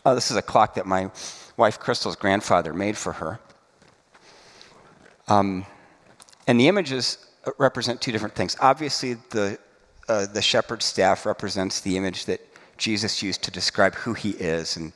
Oh, 0.05 0.15
this 0.15 0.31
is 0.31 0.37
a 0.37 0.43
clock 0.43 0.75
that 0.75 0.87
my 0.87 1.11
wife 1.57 1.79
Crystal's 1.79 2.17
grandfather 2.17 2.73
made 2.73 2.97
for 2.97 3.13
her. 3.13 3.41
Um, 5.29 5.65
and 6.47 6.61
the 6.61 6.69
images 6.69 7.19
represent 7.59 8.01
two 8.01 8.13
different 8.13 8.35
things. 8.35 8.57
Obviously, 8.61 9.15
the 9.31 9.59
uh, 10.09 10.27
the 10.27 10.43
shepherd's 10.43 10.85
staff 10.85 11.27
represents 11.27 11.81
the 11.81 11.97
image 11.97 12.27
that 12.27 12.41
Jesus 12.77 13.23
used 13.23 13.43
to 13.43 13.51
describe 13.51 13.95
who 13.95 14.15
he 14.15 14.31
is 14.31 14.77
and 14.77 14.93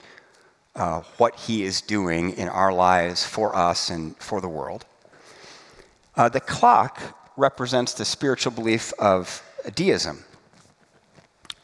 uh, 0.75 1.01
what 1.17 1.35
he 1.37 1.65
is 1.65 1.81
doing 1.81 2.33
in 2.37 2.49
our 2.49 2.73
lives 2.73 3.25
for 3.25 3.55
us 3.57 3.91
and 3.91 4.17
for 4.19 4.41
the 4.41 4.49
world. 4.49 4.85
Uh, 6.17 6.29
the 6.29 6.41
clock 6.41 7.01
represents 7.37 7.95
the 7.95 8.05
spiritual 8.05 8.53
belief 8.53 8.93
of 8.99 9.43
deism. 9.75 10.25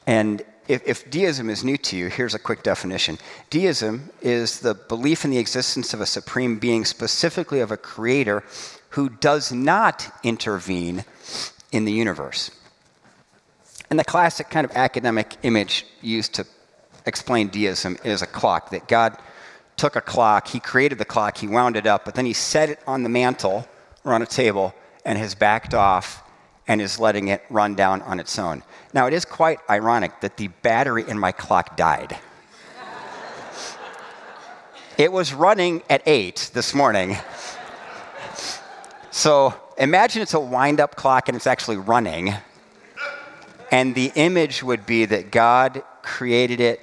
And 0.07 0.43
if, 0.69 0.83
if, 0.87 1.11
deism 1.11 1.51
is 1.51 1.65
new 1.65 1.77
to 1.77 1.97
you, 1.97 2.09
here's 2.09 2.35
a 2.35 2.39
quick 2.39 2.63
definition. 2.63 3.19
Deism 3.51 4.11
is 4.23 4.61
the 4.61 4.75
belief 4.75 5.25
in 5.25 5.31
the 5.31 5.39
existence 5.39 5.93
of 5.93 6.01
a 6.01 6.07
supreme 6.07 6.59
being, 6.59 6.85
specifically 6.85 7.61
of 7.61 7.71
a 7.71 7.77
creator 7.77 8.43
who 8.91 9.09
does 9.09 9.53
not 9.53 10.11
intervene 10.23 11.05
in 11.73 11.85
the 11.85 11.93
universe. 11.93 12.51
And 13.95 13.99
the 14.01 14.05
classic 14.05 14.51
kind 14.51 14.65
of 14.65 14.73
academic 14.73 15.37
image 15.45 15.87
used 16.03 16.35
to 16.35 16.45
explain 17.07 17.47
deism 17.47 17.97
is 18.03 18.23
a 18.23 18.27
clock, 18.27 18.71
that 18.71 18.89
God 18.89 19.17
took 19.77 19.95
a 19.95 20.01
clock, 20.01 20.49
he 20.49 20.59
created 20.59 20.99
the 20.99 21.05
clock, 21.05 21.39
he 21.39 21.47
wound 21.47 21.77
it 21.77 21.87
up, 21.87 22.05
but 22.05 22.17
then 22.17 22.27
he 22.27 22.33
set 22.33 22.69
it 22.69 22.81
on 22.89 23.05
the 23.05 23.09
mantle 23.09 23.69
or 24.03 24.13
on 24.13 24.21
a 24.21 24.27
table 24.27 24.75
and 25.05 25.17
has 25.17 25.37
backed 25.37 25.75
off 25.75 26.25
and 26.67 26.81
is 26.81 26.99
letting 26.99 27.29
it 27.29 27.45
run 27.51 27.77
down 27.77 28.03
on 28.03 28.19
its 28.19 28.37
own. 28.37 28.65
Now, 28.93 29.07
it 29.07 29.13
is 29.13 29.25
quite 29.25 29.61
ironic 29.71 30.21
that 30.23 30.39
the 30.39 30.49
battery 30.49 31.05
in 31.07 31.17
my 31.17 31.31
clock 31.31 31.77
died. 31.77 32.19
it 34.99 35.13
was 35.13 35.33
running 35.33 35.85
at 35.89 36.03
8 36.05 36.51
this 36.53 36.75
morning. 36.75 37.17
So 39.13 39.55
imagine 39.79 40.21
it's 40.21 40.35
a 40.35 40.41
wind 40.41 40.81
up 40.81 40.97
clock 40.97 41.29
and 41.29 41.37
it's 41.37 41.47
actually 41.47 41.77
running. 41.77 42.35
And 43.75 43.93
the 43.93 44.13
image 44.15 44.63
would 44.63 44.87
be 44.87 45.05
that 45.07 45.33
God 45.33 45.83
created 46.01 46.61
it, 46.61 46.79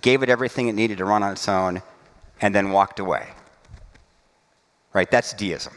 gave 0.00 0.22
it 0.22 0.28
everything 0.28 0.68
it 0.68 0.74
needed 0.74 0.98
to 0.98 1.04
run 1.04 1.24
on 1.24 1.32
its 1.32 1.48
own, 1.48 1.82
and 2.40 2.54
then 2.54 2.70
walked 2.70 3.00
away. 3.00 3.26
Right? 4.92 5.10
That's 5.10 5.32
deism. 5.32 5.76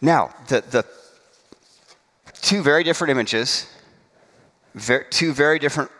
Now, 0.00 0.34
the, 0.48 0.60
the 0.68 0.84
two 2.42 2.64
very 2.64 2.82
different 2.82 3.12
images, 3.12 3.72
ver, 4.74 5.04
two 5.04 5.32
very 5.32 5.60
different 5.60 5.92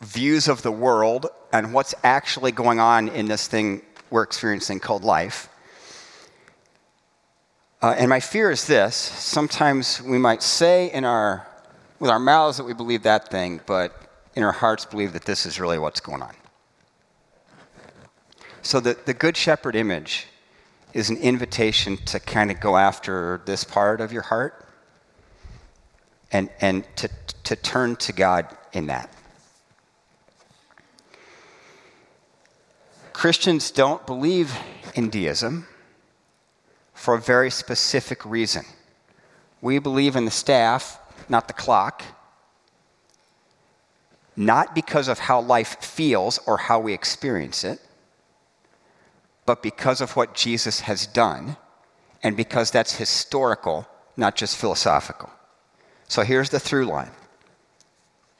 views 0.00 0.48
of 0.48 0.62
the 0.62 0.72
world 0.72 1.26
and 1.52 1.74
what's 1.74 1.94
actually 2.02 2.52
going 2.52 2.80
on 2.80 3.08
in 3.08 3.26
this 3.26 3.46
thing 3.48 3.82
we're 4.08 4.22
experiencing 4.22 4.80
called 4.80 5.04
life. 5.04 5.50
Uh, 7.82 7.94
and 7.98 8.08
my 8.08 8.20
fear 8.20 8.50
is 8.50 8.66
this 8.66 8.96
sometimes 8.96 10.00
we 10.00 10.16
might 10.16 10.42
say 10.42 10.90
in 10.90 11.04
our, 11.04 11.46
with 12.00 12.10
our 12.10 12.18
mouths 12.18 12.56
that 12.56 12.64
we 12.64 12.72
believe 12.72 13.04
that 13.04 13.30
thing, 13.30 13.60
but 13.66 13.94
in 14.34 14.42
our 14.42 14.52
hearts 14.52 14.84
believe 14.84 15.12
that 15.12 15.24
this 15.24 15.46
is 15.46 15.60
really 15.60 15.78
what's 15.78 16.00
going 16.00 16.22
on. 16.22 16.34
So 18.62 18.80
the, 18.80 18.98
the 19.04 19.14
Good 19.14 19.36
Shepherd 19.36 19.76
image 19.76 20.26
is 20.92 21.10
an 21.10 21.18
invitation 21.18 21.96
to 22.06 22.18
kind 22.18 22.50
of 22.50 22.58
go 22.58 22.76
after 22.76 23.42
this 23.44 23.64
part 23.64 24.00
of 24.00 24.12
your 24.12 24.22
heart 24.22 24.66
and, 26.32 26.48
and 26.60 26.84
to, 26.96 27.08
to 27.44 27.56
turn 27.56 27.96
to 27.96 28.12
God 28.12 28.46
in 28.72 28.86
that. 28.86 29.12
Christians 33.12 33.70
don't 33.70 34.06
believe 34.06 34.56
in 34.94 35.10
deism 35.10 35.66
for 36.94 37.14
a 37.14 37.20
very 37.20 37.50
specific 37.50 38.24
reason. 38.24 38.64
We 39.60 39.78
believe 39.78 40.16
in 40.16 40.24
the 40.24 40.30
staff, 40.30 40.98
not 41.30 41.46
the 41.46 41.54
clock, 41.54 42.02
not 44.36 44.74
because 44.74 45.08
of 45.08 45.18
how 45.18 45.40
life 45.40 45.82
feels 45.82 46.38
or 46.46 46.56
how 46.56 46.80
we 46.80 46.92
experience 46.92 47.64
it, 47.64 47.80
but 49.46 49.62
because 49.62 50.00
of 50.00 50.16
what 50.16 50.34
Jesus 50.34 50.80
has 50.80 51.06
done, 51.06 51.56
and 52.22 52.36
because 52.36 52.70
that's 52.70 52.96
historical, 52.96 53.88
not 54.16 54.36
just 54.36 54.56
philosophical. 54.56 55.30
So 56.08 56.22
here's 56.22 56.50
the 56.50 56.60
through 56.60 56.86
line 56.86 57.10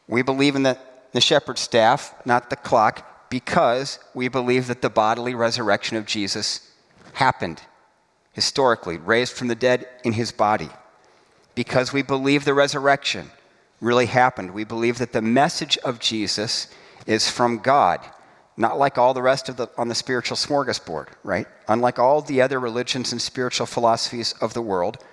we 0.09 0.23
believe 0.23 0.56
in 0.56 0.64
the, 0.64 0.76
the 1.12 1.20
shepherd's 1.20 1.61
staff, 1.61 2.14
not 2.25 2.50
the 2.50 2.56
clock, 2.56 3.30
because 3.30 4.00
we 4.12 4.26
believe 4.26 4.66
that 4.66 4.82
the 4.82 4.90
bodily 4.90 5.35
resurrection 5.35 5.97
of 5.97 6.04
Jesus 6.04 6.68
happened 7.12 7.62
historically, 8.32 8.97
raised 8.97 9.32
from 9.32 9.49
the 9.49 9.54
dead 9.54 9.87
in 10.04 10.12
his 10.12 10.32
body. 10.32 10.68
Because 11.61 11.93
we 11.93 12.00
believe 12.00 12.47
the 12.47 12.55
resurrection 12.55 13.31
really 13.83 14.07
happened. 14.07 14.55
We 14.55 14.64
believe 14.64 14.97
that 14.97 15.12
the 15.12 15.21
message 15.21 15.76
of 15.85 15.99
Jesus 15.99 16.69
is 17.05 17.29
from 17.29 17.59
God, 17.59 18.00
not 18.57 18.79
like 18.79 18.97
all 18.97 19.12
the 19.12 19.21
rest 19.21 19.50
of 19.50 19.59
the 19.59 19.69
on 19.76 19.88
the 19.88 19.95
spiritual 19.95 20.38
smorgasbord, 20.38 21.09
right? 21.23 21.47
Unlike 21.69 21.99
all 21.99 22.23
the 22.23 22.40
other 22.40 22.59
religions 22.59 23.12
and 23.12 23.21
spiritual 23.21 23.67
philosophies 23.67 24.35
of 24.40 24.55
the 24.55 24.62
world, 24.62 25.05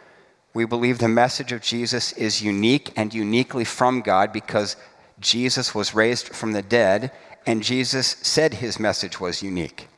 we 0.54 0.64
believe 0.64 1.00
the 1.00 1.10
message 1.10 1.52
of 1.52 1.60
Jesus 1.60 2.14
is 2.14 2.42
unique 2.42 2.94
and 2.96 3.14
uniquely 3.14 3.66
from 3.66 4.00
God 4.00 4.32
because 4.32 4.78
Jesus 5.20 5.76
was 5.76 5.94
raised 5.94 6.30
from 6.30 6.54
the 6.54 6.62
dead 6.62 7.12
and 7.46 7.62
Jesus 7.62 8.16
said 8.22 8.54
his 8.54 8.80
message 8.80 9.20
was 9.20 9.44
unique. 9.44 9.90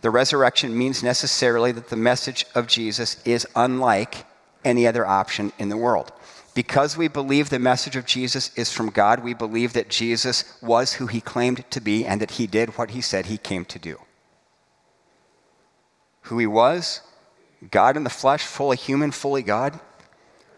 The 0.00 0.10
resurrection 0.10 0.76
means 0.76 1.04
necessarily 1.04 1.70
that 1.70 1.90
the 1.90 2.04
message 2.10 2.46
of 2.56 2.66
Jesus 2.66 3.22
is 3.24 3.46
unlike 3.54 4.26
any 4.64 4.86
other 4.86 5.06
option 5.06 5.52
in 5.58 5.68
the 5.68 5.76
world. 5.76 6.12
Because 6.54 6.96
we 6.96 7.08
believe 7.08 7.50
the 7.50 7.58
message 7.58 7.96
of 7.96 8.06
Jesus 8.06 8.56
is 8.56 8.72
from 8.72 8.90
God, 8.90 9.24
we 9.24 9.34
believe 9.34 9.72
that 9.72 9.88
Jesus 9.88 10.56
was 10.62 10.94
who 10.94 11.06
he 11.06 11.20
claimed 11.20 11.68
to 11.70 11.80
be 11.80 12.06
and 12.06 12.20
that 12.20 12.32
he 12.32 12.46
did 12.46 12.78
what 12.78 12.92
he 12.92 13.00
said 13.00 13.26
he 13.26 13.38
came 13.38 13.64
to 13.66 13.78
do. 13.78 13.98
Who 16.22 16.38
he 16.38 16.46
was, 16.46 17.00
God 17.70 17.96
in 17.96 18.04
the 18.04 18.10
flesh, 18.10 18.44
fully 18.44 18.76
human, 18.76 19.10
fully 19.10 19.42
God. 19.42 19.80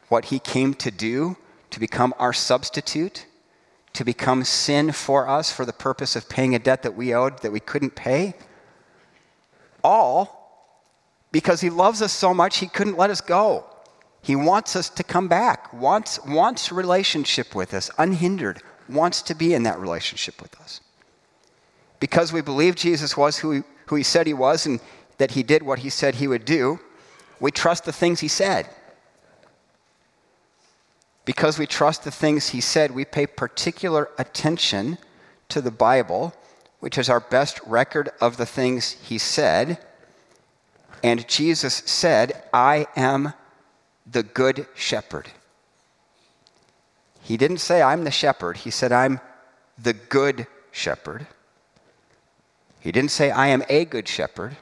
What 0.08 0.26
he 0.26 0.38
came 0.38 0.74
to 0.74 0.90
do, 0.90 1.36
to 1.70 1.80
become 1.80 2.14
our 2.18 2.32
substitute, 2.32 3.26
to 3.94 4.04
become 4.04 4.44
sin 4.44 4.92
for 4.92 5.26
us 5.26 5.50
for 5.50 5.64
the 5.64 5.72
purpose 5.72 6.14
of 6.14 6.28
paying 6.28 6.54
a 6.54 6.58
debt 6.58 6.82
that 6.82 6.94
we 6.94 7.14
owed 7.14 7.40
that 7.40 7.50
we 7.50 7.60
couldn't 7.60 7.94
pay 7.94 8.34
all 9.82 10.36
because 11.32 11.60
he 11.60 11.70
loves 11.70 12.02
us 12.02 12.12
so 12.12 12.34
much 12.34 12.58
he 12.58 12.66
couldn't 12.66 12.98
let 12.98 13.08
us 13.10 13.20
go. 13.20 13.64
He 14.26 14.34
wants 14.34 14.74
us 14.74 14.90
to 14.90 15.04
come 15.04 15.28
back, 15.28 15.72
wants, 15.72 16.18
wants 16.24 16.72
relationship 16.72 17.54
with 17.54 17.72
us, 17.72 17.92
unhindered, 17.96 18.60
wants 18.88 19.22
to 19.22 19.36
be 19.36 19.54
in 19.54 19.62
that 19.62 19.78
relationship 19.78 20.42
with 20.42 20.60
us. 20.60 20.80
Because 22.00 22.32
we 22.32 22.40
believe 22.40 22.74
Jesus 22.74 23.16
was 23.16 23.38
who 23.38 23.52
he, 23.52 23.62
who 23.86 23.94
he 23.94 24.02
said 24.02 24.26
he 24.26 24.34
was 24.34 24.66
and 24.66 24.80
that 25.18 25.30
he 25.30 25.44
did 25.44 25.62
what 25.62 25.78
he 25.78 25.90
said 25.90 26.16
he 26.16 26.26
would 26.26 26.44
do, 26.44 26.80
we 27.38 27.52
trust 27.52 27.84
the 27.84 27.92
things 27.92 28.18
he 28.18 28.26
said. 28.26 28.68
Because 31.24 31.56
we 31.56 31.68
trust 31.68 32.02
the 32.02 32.10
things 32.10 32.48
he 32.48 32.60
said, 32.60 32.90
we 32.90 33.04
pay 33.04 33.28
particular 33.28 34.08
attention 34.18 34.98
to 35.50 35.60
the 35.60 35.70
Bible 35.70 36.34
which 36.80 36.98
is 36.98 37.08
our 37.08 37.20
best 37.20 37.60
record 37.64 38.10
of 38.20 38.38
the 38.38 38.46
things 38.46 38.96
he 39.02 39.18
said. 39.18 39.78
And 41.04 41.28
Jesus 41.28 41.82
said, 41.86 42.42
I 42.52 42.88
am 42.96 43.34
the 44.10 44.22
good 44.22 44.66
shepherd. 44.74 45.28
He 47.22 47.36
didn't 47.36 47.58
say, 47.58 47.82
I'm 47.82 48.04
the 48.04 48.10
shepherd. 48.10 48.58
He 48.58 48.70
said, 48.70 48.92
I'm 48.92 49.20
the 49.76 49.92
good 49.92 50.46
shepherd. 50.70 51.26
He 52.80 52.92
didn't 52.92 53.10
say, 53.10 53.30
I 53.30 53.48
am 53.48 53.64
a 53.68 53.84
good 53.84 54.06
shepherd. 54.06 54.56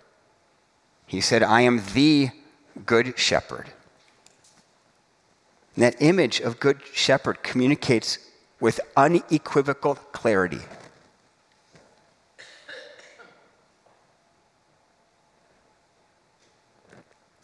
He 1.07 1.21
said, 1.21 1.43
I 1.43 1.61
am 1.61 1.83
the 1.93 2.31
good 2.87 3.19
shepherd. 3.19 3.69
And 5.75 5.85
that 5.85 6.01
image 6.01 6.41
of 6.41 6.61
good 6.61 6.81
shepherd 6.93 7.43
communicates 7.43 8.19
with 8.61 8.81
unequivocal 8.97 9.97
clarity. 10.13 10.61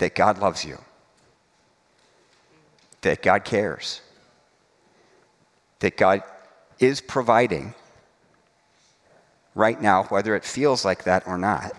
that 0.00 0.14
God 0.14 0.38
loves 0.38 0.64
you, 0.64 0.78
that 3.02 3.22
God 3.22 3.44
cares, 3.44 4.00
that 5.80 5.96
God 5.96 6.22
is 6.78 7.00
providing 7.00 7.74
right 9.54 9.80
now, 9.80 10.04
whether 10.04 10.34
it 10.36 10.44
feels 10.44 10.84
like 10.84 11.04
that 11.04 11.26
or 11.26 11.38
not. 11.38 11.72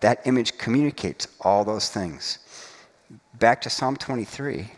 That 0.00 0.26
image 0.26 0.58
communicates 0.58 1.26
all 1.40 1.64
those 1.64 1.88
things. 1.88 2.38
Back 3.34 3.60
to 3.62 3.70
Psalm 3.70 3.96
23. 3.96 4.70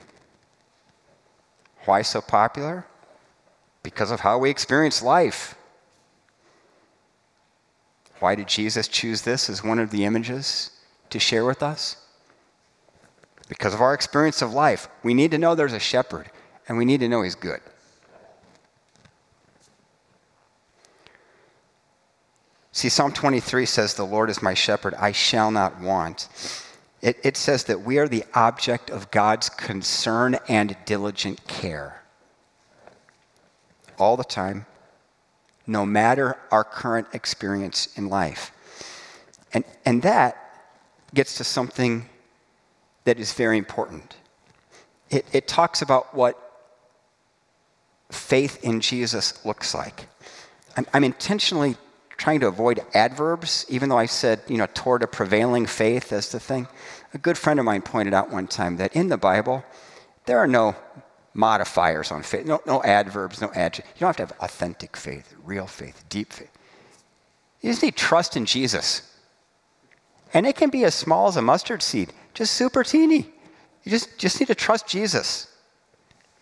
Why 1.84 2.02
so 2.02 2.20
popular? 2.20 2.86
Because 3.82 4.10
of 4.10 4.20
how 4.20 4.38
we 4.38 4.50
experience 4.50 5.02
life. 5.02 5.54
Why 8.18 8.34
did 8.34 8.48
Jesus 8.48 8.88
choose 8.88 9.22
this 9.22 9.48
as 9.48 9.64
one 9.64 9.78
of 9.78 9.90
the 9.90 10.04
images? 10.04 10.70
to 11.10 11.18
share 11.18 11.44
with 11.44 11.62
us? 11.62 11.96
Because 13.50 13.74
of 13.74 13.80
our 13.80 13.92
experience 13.94 14.42
of 14.42 14.52
life, 14.52 14.86
we 15.02 15.12
need 15.12 15.32
to 15.32 15.38
know 15.38 15.56
there's 15.56 15.72
a 15.72 15.80
shepherd, 15.80 16.30
and 16.68 16.78
we 16.78 16.84
need 16.84 17.00
to 17.00 17.08
know 17.08 17.22
he's 17.22 17.34
good. 17.34 17.60
See, 22.70 22.88
Psalm 22.88 23.12
23 23.12 23.66
says, 23.66 23.94
The 23.94 24.06
Lord 24.06 24.30
is 24.30 24.40
my 24.40 24.54
shepherd, 24.54 24.94
I 24.94 25.10
shall 25.10 25.50
not 25.50 25.80
want. 25.80 26.28
It, 27.02 27.18
it, 27.24 27.36
says 27.36 27.64
that 27.64 27.80
we 27.80 27.98
are 27.98 28.06
the 28.06 28.24
object 28.34 28.88
of 28.88 29.10
God's 29.10 29.48
concern 29.48 30.38
and 30.46 30.76
diligent 30.84 31.44
care. 31.48 32.04
All 33.98 34.16
the 34.16 34.22
time, 34.22 34.64
no 35.66 35.84
matter 35.84 36.36
our 36.52 36.62
current 36.62 37.08
experience 37.14 37.88
in 37.96 38.08
life. 38.08 38.52
And, 39.52 39.64
and 39.84 40.02
that 40.02 40.36
gets 41.14 41.36
to 41.38 41.44
something 41.44 42.08
that 43.10 43.18
is 43.18 43.32
very 43.32 43.58
important. 43.58 44.14
It, 45.10 45.26
it 45.32 45.48
talks 45.48 45.82
about 45.82 46.14
what 46.14 46.38
faith 48.12 48.62
in 48.62 48.80
Jesus 48.80 49.44
looks 49.44 49.74
like. 49.74 50.06
I'm, 50.76 50.86
I'm, 50.94 51.02
intentionally 51.02 51.74
trying 52.16 52.38
to 52.38 52.46
avoid 52.46 52.84
adverbs, 52.94 53.66
even 53.68 53.88
though 53.88 53.98
I 53.98 54.06
said, 54.06 54.42
you 54.46 54.58
know, 54.58 54.68
toward 54.74 55.02
a 55.02 55.08
prevailing 55.08 55.66
faith 55.66 56.12
as 56.12 56.30
the 56.30 56.38
thing. 56.38 56.68
A 57.12 57.18
good 57.18 57.36
friend 57.36 57.58
of 57.58 57.66
mine 57.66 57.82
pointed 57.82 58.14
out 58.14 58.30
one 58.30 58.46
time 58.46 58.76
that 58.76 58.94
in 58.94 59.08
the 59.08 59.18
Bible, 59.18 59.64
there 60.26 60.38
are 60.38 60.46
no 60.46 60.76
modifiers 61.34 62.12
on 62.12 62.22
faith, 62.22 62.46
no, 62.46 62.60
no 62.64 62.80
adverbs, 62.84 63.40
no 63.40 63.50
adjectives. 63.56 63.88
You 63.96 64.00
don't 64.02 64.16
have 64.16 64.28
to 64.28 64.34
have 64.34 64.40
authentic 64.40 64.96
faith, 64.96 65.34
real 65.42 65.66
faith, 65.66 66.04
deep 66.08 66.32
faith. 66.32 66.56
You 67.60 67.72
just 67.72 67.82
need 67.82 67.96
trust 67.96 68.36
in 68.36 68.46
Jesus. 68.46 69.02
And 70.32 70.46
it 70.46 70.54
can 70.54 70.70
be 70.70 70.84
as 70.84 70.94
small 70.94 71.26
as 71.26 71.36
a 71.36 71.42
mustard 71.42 71.82
seed, 71.82 72.12
just 72.34 72.54
super 72.54 72.84
teeny. 72.84 73.28
You 73.84 73.90
just, 73.90 74.18
just 74.18 74.40
need 74.40 74.46
to 74.46 74.54
trust 74.54 74.86
Jesus. 74.86 75.46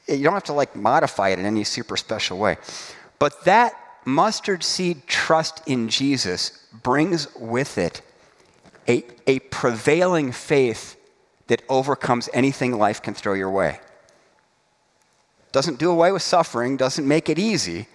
You 0.08 0.22
don't 0.24 0.34
have 0.34 0.44
to 0.44 0.52
like 0.52 0.74
modify 0.74 1.30
it 1.30 1.38
in 1.38 1.46
any 1.46 1.64
super 1.64 1.96
special 1.96 2.38
way. 2.38 2.56
But 3.18 3.44
that 3.44 3.72
mustard 4.04 4.62
seed 4.64 5.06
trust 5.06 5.62
in 5.66 5.88
Jesus 5.88 6.66
brings 6.82 7.32
with 7.36 7.78
it 7.78 8.00
a, 8.88 9.04
a 9.26 9.38
prevailing 9.40 10.32
faith 10.32 10.96
that 11.48 11.62
overcomes 11.68 12.28
anything 12.32 12.78
life 12.78 13.02
can 13.02 13.14
throw 13.14 13.34
your 13.34 13.50
way. 13.50 13.80
Doesn't 15.52 15.78
do 15.78 15.90
away 15.90 16.12
with 16.12 16.22
suffering, 16.22 16.76
doesn't 16.76 17.06
make 17.06 17.28
it 17.28 17.38
easy. 17.38 17.86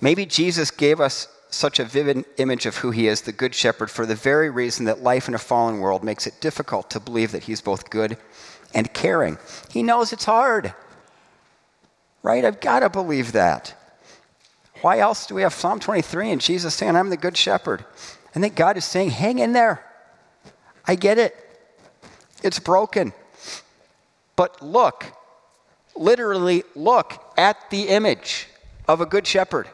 Maybe 0.00 0.24
Jesus 0.24 0.70
gave 0.70 1.00
us 1.00 1.28
such 1.50 1.78
a 1.78 1.84
vivid 1.84 2.24
image 2.36 2.66
of 2.66 2.78
who 2.78 2.90
he 2.90 3.08
is, 3.08 3.22
the 3.22 3.32
Good 3.32 3.54
Shepherd, 3.54 3.90
for 3.90 4.06
the 4.06 4.14
very 4.14 4.50
reason 4.50 4.86
that 4.86 5.02
life 5.02 5.28
in 5.28 5.34
a 5.34 5.38
fallen 5.38 5.80
world 5.80 6.04
makes 6.04 6.26
it 6.26 6.40
difficult 6.40 6.90
to 6.90 7.00
believe 7.00 7.32
that 7.32 7.44
he's 7.44 7.60
both 7.60 7.90
good 7.90 8.16
and 8.72 8.92
caring. 8.94 9.38
He 9.70 9.82
knows 9.82 10.12
it's 10.12 10.24
hard, 10.24 10.74
right? 12.22 12.44
I've 12.44 12.60
got 12.60 12.80
to 12.80 12.88
believe 12.88 13.32
that. 13.32 13.74
Why 14.82 14.98
else 14.98 15.26
do 15.26 15.34
we 15.34 15.42
have 15.42 15.52
Psalm 15.52 15.80
23 15.80 16.30
and 16.30 16.40
Jesus 16.40 16.74
saying, 16.74 16.96
I'm 16.96 17.10
the 17.10 17.16
Good 17.16 17.36
Shepherd? 17.36 17.84
And 18.34 18.42
then 18.42 18.54
God 18.54 18.76
is 18.76 18.84
saying, 18.84 19.10
hang 19.10 19.40
in 19.40 19.52
there. 19.52 19.84
I 20.86 20.94
get 20.94 21.18
it. 21.18 21.36
It's 22.42 22.58
broken. 22.58 23.12
But 24.36 24.62
look, 24.62 25.04
literally 25.94 26.64
look 26.74 27.22
at 27.36 27.70
the 27.70 27.88
image 27.88 28.48
of 28.88 29.00
a 29.00 29.06
good 29.06 29.26
shepherd. 29.26 29.68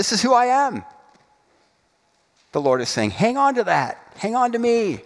This 0.00 0.12
is 0.12 0.22
who 0.22 0.32
I 0.32 0.46
am. 0.46 0.82
The 2.52 2.60
Lord 2.62 2.80
is 2.80 2.88
saying, 2.88 3.10
hang 3.10 3.36
on 3.36 3.56
to 3.56 3.64
that. 3.64 3.98
Hang 4.16 4.34
on 4.34 4.52
to 4.52 4.58
me. 4.58 5.00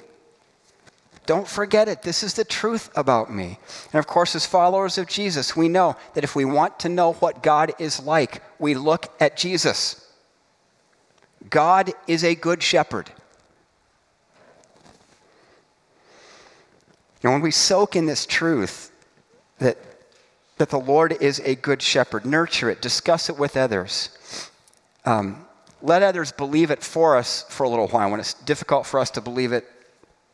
Don't 1.26 1.48
forget 1.48 1.88
it. 1.88 2.02
This 2.02 2.22
is 2.22 2.34
the 2.34 2.44
truth 2.44 2.90
about 2.94 3.28
me. 3.28 3.58
And 3.92 3.98
of 3.98 4.06
course, 4.06 4.36
as 4.36 4.46
followers 4.46 4.96
of 4.96 5.08
Jesus, 5.08 5.56
we 5.56 5.68
know 5.68 5.96
that 6.12 6.22
if 6.22 6.36
we 6.36 6.44
want 6.44 6.78
to 6.78 6.88
know 6.88 7.14
what 7.14 7.42
God 7.42 7.72
is 7.80 8.04
like, 8.04 8.40
we 8.60 8.74
look 8.74 9.12
at 9.18 9.36
Jesus. 9.36 10.08
God 11.50 11.90
is 12.06 12.22
a 12.22 12.36
good 12.36 12.62
shepherd. 12.62 13.10
And 17.24 17.32
when 17.32 17.40
we 17.40 17.50
soak 17.50 17.96
in 17.96 18.06
this 18.06 18.26
truth 18.26 18.92
that, 19.58 19.76
that 20.58 20.70
the 20.70 20.78
Lord 20.78 21.20
is 21.20 21.40
a 21.40 21.56
good 21.56 21.82
shepherd, 21.82 22.24
nurture 22.24 22.70
it, 22.70 22.80
discuss 22.80 23.28
it 23.28 23.36
with 23.36 23.56
others. 23.56 24.16
Um, 25.04 25.46
let 25.82 26.02
others 26.02 26.32
believe 26.32 26.70
it 26.70 26.82
for 26.82 27.16
us 27.16 27.44
for 27.48 27.64
a 27.64 27.68
little 27.68 27.88
while 27.88 28.10
when 28.10 28.20
it's 28.20 28.34
difficult 28.34 28.86
for 28.86 28.98
us 28.98 29.10
to 29.10 29.20
believe 29.20 29.52
it 29.52 29.66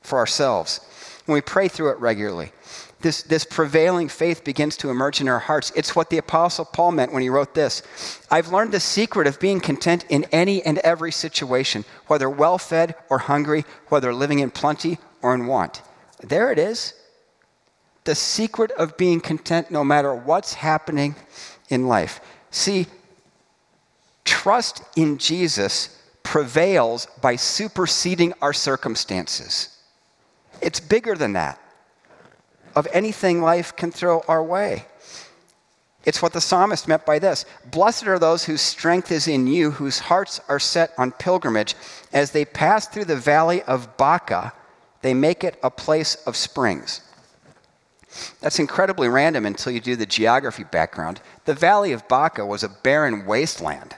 for 0.02 0.18
ourselves. 0.18 0.80
When 1.26 1.34
we 1.34 1.40
pray 1.40 1.68
through 1.68 1.90
it 1.90 1.98
regularly, 1.98 2.52
this, 3.00 3.22
this 3.22 3.44
prevailing 3.44 4.08
faith 4.08 4.44
begins 4.44 4.76
to 4.78 4.90
emerge 4.90 5.20
in 5.20 5.28
our 5.28 5.38
hearts. 5.38 5.72
It's 5.74 5.96
what 5.96 6.10
the 6.10 6.18
Apostle 6.18 6.66
Paul 6.66 6.92
meant 6.92 7.12
when 7.12 7.22
he 7.22 7.30
wrote 7.30 7.54
this 7.54 7.82
I've 8.30 8.52
learned 8.52 8.72
the 8.72 8.80
secret 8.80 9.26
of 9.26 9.40
being 9.40 9.60
content 9.60 10.04
in 10.08 10.24
any 10.32 10.62
and 10.62 10.78
every 10.78 11.12
situation, 11.12 11.84
whether 12.06 12.28
well 12.28 12.58
fed 12.58 12.94
or 13.08 13.18
hungry, 13.18 13.64
whether 13.88 14.12
living 14.12 14.40
in 14.40 14.50
plenty 14.50 14.98
or 15.22 15.34
in 15.34 15.46
want. 15.46 15.82
There 16.20 16.52
it 16.52 16.58
is. 16.58 16.94
The 18.04 18.14
secret 18.14 18.70
of 18.72 18.96
being 18.96 19.20
content 19.20 19.70
no 19.70 19.84
matter 19.84 20.14
what's 20.14 20.54
happening 20.54 21.16
in 21.68 21.86
life. 21.86 22.20
See, 22.50 22.86
trust 24.30 24.82
in 24.94 25.18
Jesus 25.18 26.00
prevails 26.22 27.08
by 27.20 27.34
superseding 27.34 28.32
our 28.40 28.52
circumstances. 28.52 29.76
It's 30.62 30.78
bigger 30.78 31.16
than 31.16 31.32
that, 31.32 31.60
of 32.76 32.86
anything 32.92 33.42
life 33.42 33.74
can 33.74 33.90
throw 33.90 34.22
our 34.28 34.42
way. 34.42 34.86
It's 36.04 36.22
what 36.22 36.32
the 36.32 36.40
psalmist 36.40 36.86
meant 36.86 37.04
by 37.04 37.18
this 37.18 37.44
Blessed 37.72 38.06
are 38.06 38.20
those 38.20 38.44
whose 38.44 38.60
strength 38.60 39.10
is 39.10 39.26
in 39.26 39.48
you, 39.48 39.72
whose 39.72 39.98
hearts 39.98 40.40
are 40.48 40.60
set 40.60 40.92
on 40.96 41.10
pilgrimage. 41.10 41.74
As 42.12 42.30
they 42.30 42.44
pass 42.44 42.86
through 42.86 43.06
the 43.06 43.16
valley 43.16 43.62
of 43.62 43.96
Baca, 43.96 44.52
they 45.02 45.12
make 45.12 45.42
it 45.42 45.58
a 45.60 45.70
place 45.70 46.14
of 46.24 46.36
springs. 46.36 47.00
That's 48.40 48.60
incredibly 48.60 49.08
random 49.08 49.44
until 49.44 49.72
you 49.72 49.80
do 49.80 49.96
the 49.96 50.06
geography 50.06 50.64
background. 50.64 51.20
The 51.46 51.54
Valley 51.54 51.92
of 51.92 52.06
Baca 52.06 52.46
was 52.46 52.62
a 52.62 52.68
barren 52.68 53.26
wasteland. 53.26 53.96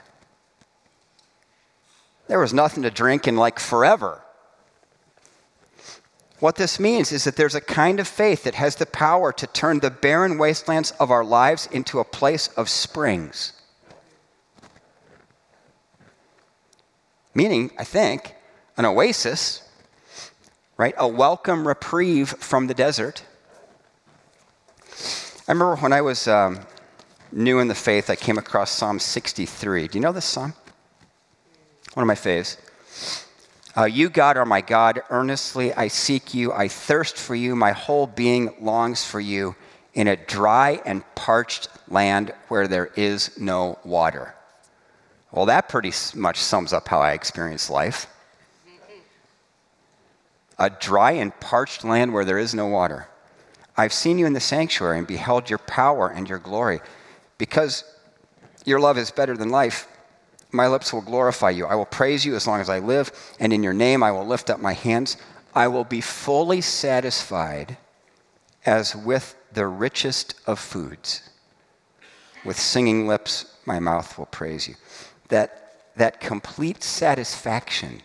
There 2.33 2.39
was 2.39 2.51
nothing 2.51 2.81
to 2.81 2.89
drink 2.89 3.27
in 3.27 3.35
like 3.35 3.59
forever. 3.59 4.23
What 6.39 6.55
this 6.55 6.79
means 6.79 7.11
is 7.11 7.25
that 7.25 7.35
there's 7.35 7.53
a 7.53 7.61
kind 7.61 7.99
of 7.99 8.07
faith 8.07 8.43
that 8.45 8.55
has 8.55 8.75
the 8.75 8.87
power 8.87 9.31
to 9.31 9.45
turn 9.45 9.81
the 9.81 9.91
barren 9.91 10.39
wastelands 10.39 10.93
of 10.99 11.11
our 11.11 11.23
lives 11.23 11.69
into 11.71 11.99
a 11.99 12.03
place 12.03 12.47
of 12.57 12.69
springs. 12.69 13.53
Meaning, 17.35 17.69
I 17.77 17.83
think, 17.83 18.33
an 18.77 18.85
oasis 18.85 19.69
right? 20.75 20.95
A 20.97 21.07
welcome 21.07 21.67
reprieve 21.67 22.29
from 22.29 22.65
the 22.65 22.73
desert. 22.73 23.23
I 25.47 25.51
remember 25.51 25.75
when 25.75 25.93
I 25.93 26.01
was 26.01 26.27
um, 26.27 26.61
new 27.31 27.59
in 27.59 27.67
the 27.67 27.75
faith, 27.75 28.09
I 28.09 28.15
came 28.15 28.39
across 28.39 28.71
Psalm 28.71 28.97
63. 28.97 29.87
Do 29.87 29.99
you 29.99 30.01
know 30.01 30.11
this 30.11 30.25
psalm? 30.25 30.55
One 31.93 32.03
of 32.03 32.07
my 32.07 32.15
faves. 32.15 32.57
Uh, 33.75 33.85
you, 33.85 34.09
God, 34.09 34.37
are 34.37 34.45
my 34.45 34.61
God. 34.61 35.01
Earnestly 35.09 35.73
I 35.73 35.87
seek 35.87 36.33
you. 36.33 36.51
I 36.51 36.67
thirst 36.67 37.17
for 37.17 37.35
you. 37.35 37.55
My 37.55 37.71
whole 37.71 38.07
being 38.07 38.53
longs 38.61 39.03
for 39.03 39.19
you 39.19 39.55
in 39.93 40.07
a 40.07 40.15
dry 40.15 40.81
and 40.85 41.03
parched 41.15 41.69
land 41.87 42.33
where 42.47 42.67
there 42.67 42.91
is 42.95 43.37
no 43.39 43.79
water. 43.83 44.35
Well, 45.31 45.47
that 45.47 45.69
pretty 45.69 45.91
much 46.15 46.37
sums 46.37 46.73
up 46.73 46.87
how 46.87 46.99
I 46.99 47.13
experience 47.13 47.69
life 47.69 48.07
a 50.59 50.69
dry 50.69 51.11
and 51.11 51.37
parched 51.39 51.83
land 51.83 52.13
where 52.13 52.25
there 52.25 52.37
is 52.37 52.53
no 52.53 52.67
water. 52.67 53.07
I've 53.75 53.93
seen 53.93 54.19
you 54.19 54.25
in 54.25 54.33
the 54.33 54.39
sanctuary 54.39 54.99
and 54.99 55.07
beheld 55.07 55.49
your 55.49 55.59
power 55.59 56.07
and 56.07 56.29
your 56.29 56.37
glory. 56.37 56.79
Because 57.37 57.83
your 58.63 58.79
love 58.79 58.97
is 58.97 59.09
better 59.09 59.35
than 59.35 59.49
life, 59.49 59.87
my 60.53 60.67
lips 60.67 60.93
will 60.93 61.01
glorify 61.01 61.49
you. 61.49 61.65
I 61.65 61.75
will 61.75 61.85
praise 61.85 62.25
you 62.25 62.35
as 62.35 62.47
long 62.47 62.61
as 62.61 62.69
I 62.69 62.79
live, 62.79 63.11
and 63.39 63.51
in 63.51 63.63
your 63.63 63.73
name 63.73 64.03
I 64.03 64.11
will 64.11 64.25
lift 64.25 64.49
up 64.49 64.59
my 64.59 64.73
hands. 64.73 65.17
I 65.53 65.67
will 65.67 65.83
be 65.83 66.01
fully 66.01 66.61
satisfied 66.61 67.77
as 68.65 68.95
with 68.95 69.35
the 69.53 69.67
richest 69.67 70.35
of 70.47 70.59
foods. 70.59 71.29
With 72.45 72.59
singing 72.59 73.07
lips, 73.07 73.57
my 73.65 73.79
mouth 73.79 74.17
will 74.17 74.25
praise 74.27 74.67
you. 74.67 74.75
That, 75.29 75.89
that 75.95 76.19
complete 76.19 76.83
satisfaction 76.83 78.01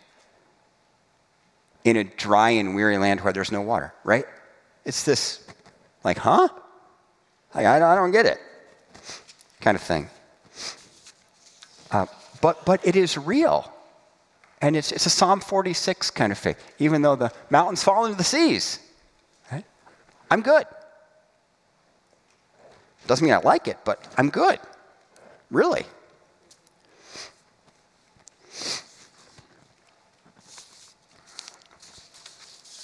in 1.84 1.96
a 1.96 2.04
dry 2.04 2.50
and 2.50 2.74
weary 2.74 2.98
land 2.98 3.20
where 3.20 3.32
there's 3.32 3.52
no 3.52 3.62
water, 3.62 3.94
right? 4.04 4.24
It's 4.84 5.04
this, 5.04 5.44
like, 6.04 6.18
huh? 6.18 6.48
Like, 7.54 7.66
I, 7.66 7.76
I 7.76 7.94
don't 7.94 8.10
get 8.10 8.26
it 8.26 8.38
kind 9.60 9.76
of 9.76 9.82
thing. 9.82 10.08
Uh, 11.90 12.06
but, 12.40 12.64
but 12.64 12.86
it 12.86 12.96
is 12.96 13.16
real. 13.16 13.72
And 14.60 14.76
it's, 14.76 14.90
it's 14.92 15.06
a 15.06 15.10
Psalm 15.10 15.40
46 15.40 16.10
kind 16.10 16.32
of 16.32 16.38
faith, 16.38 16.62
even 16.78 17.02
though 17.02 17.16
the 17.16 17.32
mountains 17.50 17.82
fall 17.82 18.04
into 18.04 18.18
the 18.18 18.24
seas. 18.24 18.80
Right? 19.52 19.64
I'm 20.30 20.42
good. 20.42 20.66
Doesn't 23.06 23.24
mean 23.24 23.34
I 23.34 23.38
like 23.38 23.68
it, 23.68 23.78
but 23.84 24.06
I'm 24.18 24.30
good. 24.30 24.58
Really. 25.50 25.84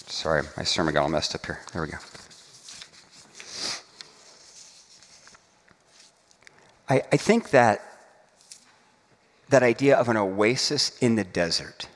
Sorry, 0.07 0.43
my 0.57 0.62
sermon 0.62 0.95
got 0.95 1.03
all 1.03 1.09
messed 1.11 1.35
up 1.35 1.45
here. 1.45 1.61
There 1.73 1.83
we 1.83 1.88
go. 1.88 1.99
I, 6.88 7.03
I 7.12 7.17
think 7.19 7.51
that 7.51 7.83
that 9.55 9.62
idea 9.62 9.97
of 9.97 10.09
an 10.09 10.17
oasis 10.17 10.99
in 10.99 11.14
the 11.14 11.23
desert, 11.23 11.87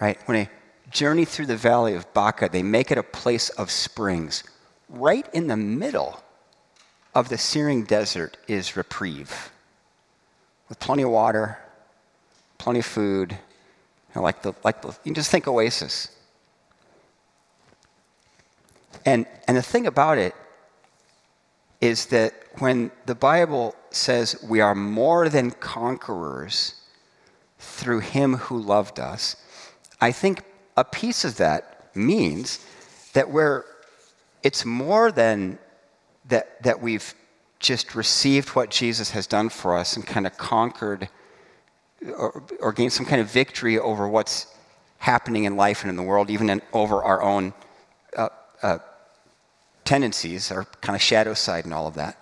right? 0.00 0.18
When 0.26 0.36
they 0.36 0.50
journey 0.90 1.24
through 1.24 1.46
the 1.46 1.56
valley 1.56 1.94
of 1.94 2.12
Baca, 2.12 2.48
they 2.50 2.64
make 2.64 2.90
it 2.90 2.98
a 2.98 3.02
place 3.04 3.48
of 3.50 3.70
springs. 3.70 4.42
Right 4.88 5.24
in 5.32 5.46
the 5.46 5.56
middle 5.56 6.20
of 7.14 7.28
the 7.28 7.38
searing 7.38 7.84
desert 7.84 8.38
is 8.48 8.76
reprieve, 8.76 9.52
with 10.68 10.80
plenty 10.80 11.04
of 11.04 11.10
water, 11.10 11.58
plenty 12.58 12.80
of 12.80 12.86
food, 12.86 13.30
you 13.30 13.38
know, 14.16 14.22
like 14.22 14.42
the 14.42 14.52
like 14.64 14.82
the, 14.82 14.88
you 14.88 14.94
can 15.04 15.14
just 15.14 15.30
think 15.30 15.46
oasis. 15.46 16.08
And, 19.06 19.26
and 19.46 19.56
the 19.56 19.62
thing 19.62 19.86
about 19.86 20.18
it 20.18 20.34
is 21.82 22.06
that 22.06 22.32
when 22.58 22.92
the 23.06 23.14
Bible 23.14 23.74
says 23.90 24.42
we 24.48 24.60
are 24.60 24.74
more 24.74 25.28
than 25.28 25.50
conquerors 25.50 26.76
through 27.58 27.98
him 27.98 28.34
who 28.34 28.58
loved 28.58 29.00
us, 29.00 29.36
I 30.00 30.12
think 30.12 30.44
a 30.76 30.84
piece 30.84 31.24
of 31.24 31.36
that 31.36 31.90
means 31.94 32.64
that 33.12 33.30
we're, 33.30 33.64
it's 34.44 34.64
more 34.64 35.10
than 35.10 35.58
that, 36.28 36.62
that 36.62 36.80
we've 36.80 37.14
just 37.58 37.94
received 37.96 38.50
what 38.50 38.70
Jesus 38.70 39.10
has 39.10 39.26
done 39.26 39.48
for 39.48 39.76
us 39.76 39.96
and 39.96 40.06
kind 40.06 40.26
of 40.26 40.36
conquered 40.38 41.08
or, 42.16 42.44
or 42.60 42.72
gained 42.72 42.92
some 42.92 43.06
kind 43.06 43.20
of 43.20 43.30
victory 43.30 43.78
over 43.78 44.08
what's 44.08 44.46
happening 44.98 45.44
in 45.44 45.56
life 45.56 45.82
and 45.82 45.90
in 45.90 45.96
the 45.96 46.02
world, 46.02 46.30
even 46.30 46.48
in, 46.48 46.62
over 46.72 47.02
our 47.02 47.22
own 47.22 47.52
uh, 48.16 48.28
uh, 48.62 48.78
tendencies, 49.92 50.50
our 50.50 50.64
kind 50.80 50.96
of 50.96 51.02
shadow 51.02 51.34
side 51.34 51.66
and 51.66 51.74
all 51.74 51.86
of 51.86 51.96
that. 51.96 52.16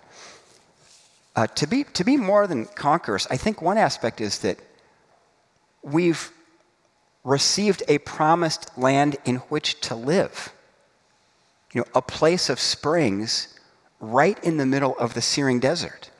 Uh, 1.37 1.47
to, 1.47 1.65
be, 1.65 1.85
to 1.85 2.03
be 2.03 2.17
more 2.17 2.45
than 2.45 2.65
conquerors, 2.65 3.25
I 3.31 3.37
think 3.37 3.61
one 3.61 3.77
aspect 3.77 4.19
is 4.19 4.39
that 4.39 4.59
we've 5.81 6.33
received 7.23 7.81
a 7.87 7.97
promised 7.99 8.77
land 8.77 9.15
in 9.23 9.37
which 9.47 9.79
to 9.87 9.95
live. 9.95 10.51
You 11.71 11.79
know, 11.79 11.87
a 11.95 12.01
place 12.01 12.49
of 12.49 12.59
springs 12.59 13.57
right 14.01 14.37
in 14.43 14.57
the 14.57 14.65
middle 14.65 14.97
of 14.97 15.13
the 15.13 15.21
searing 15.21 15.61
desert. 15.61 16.11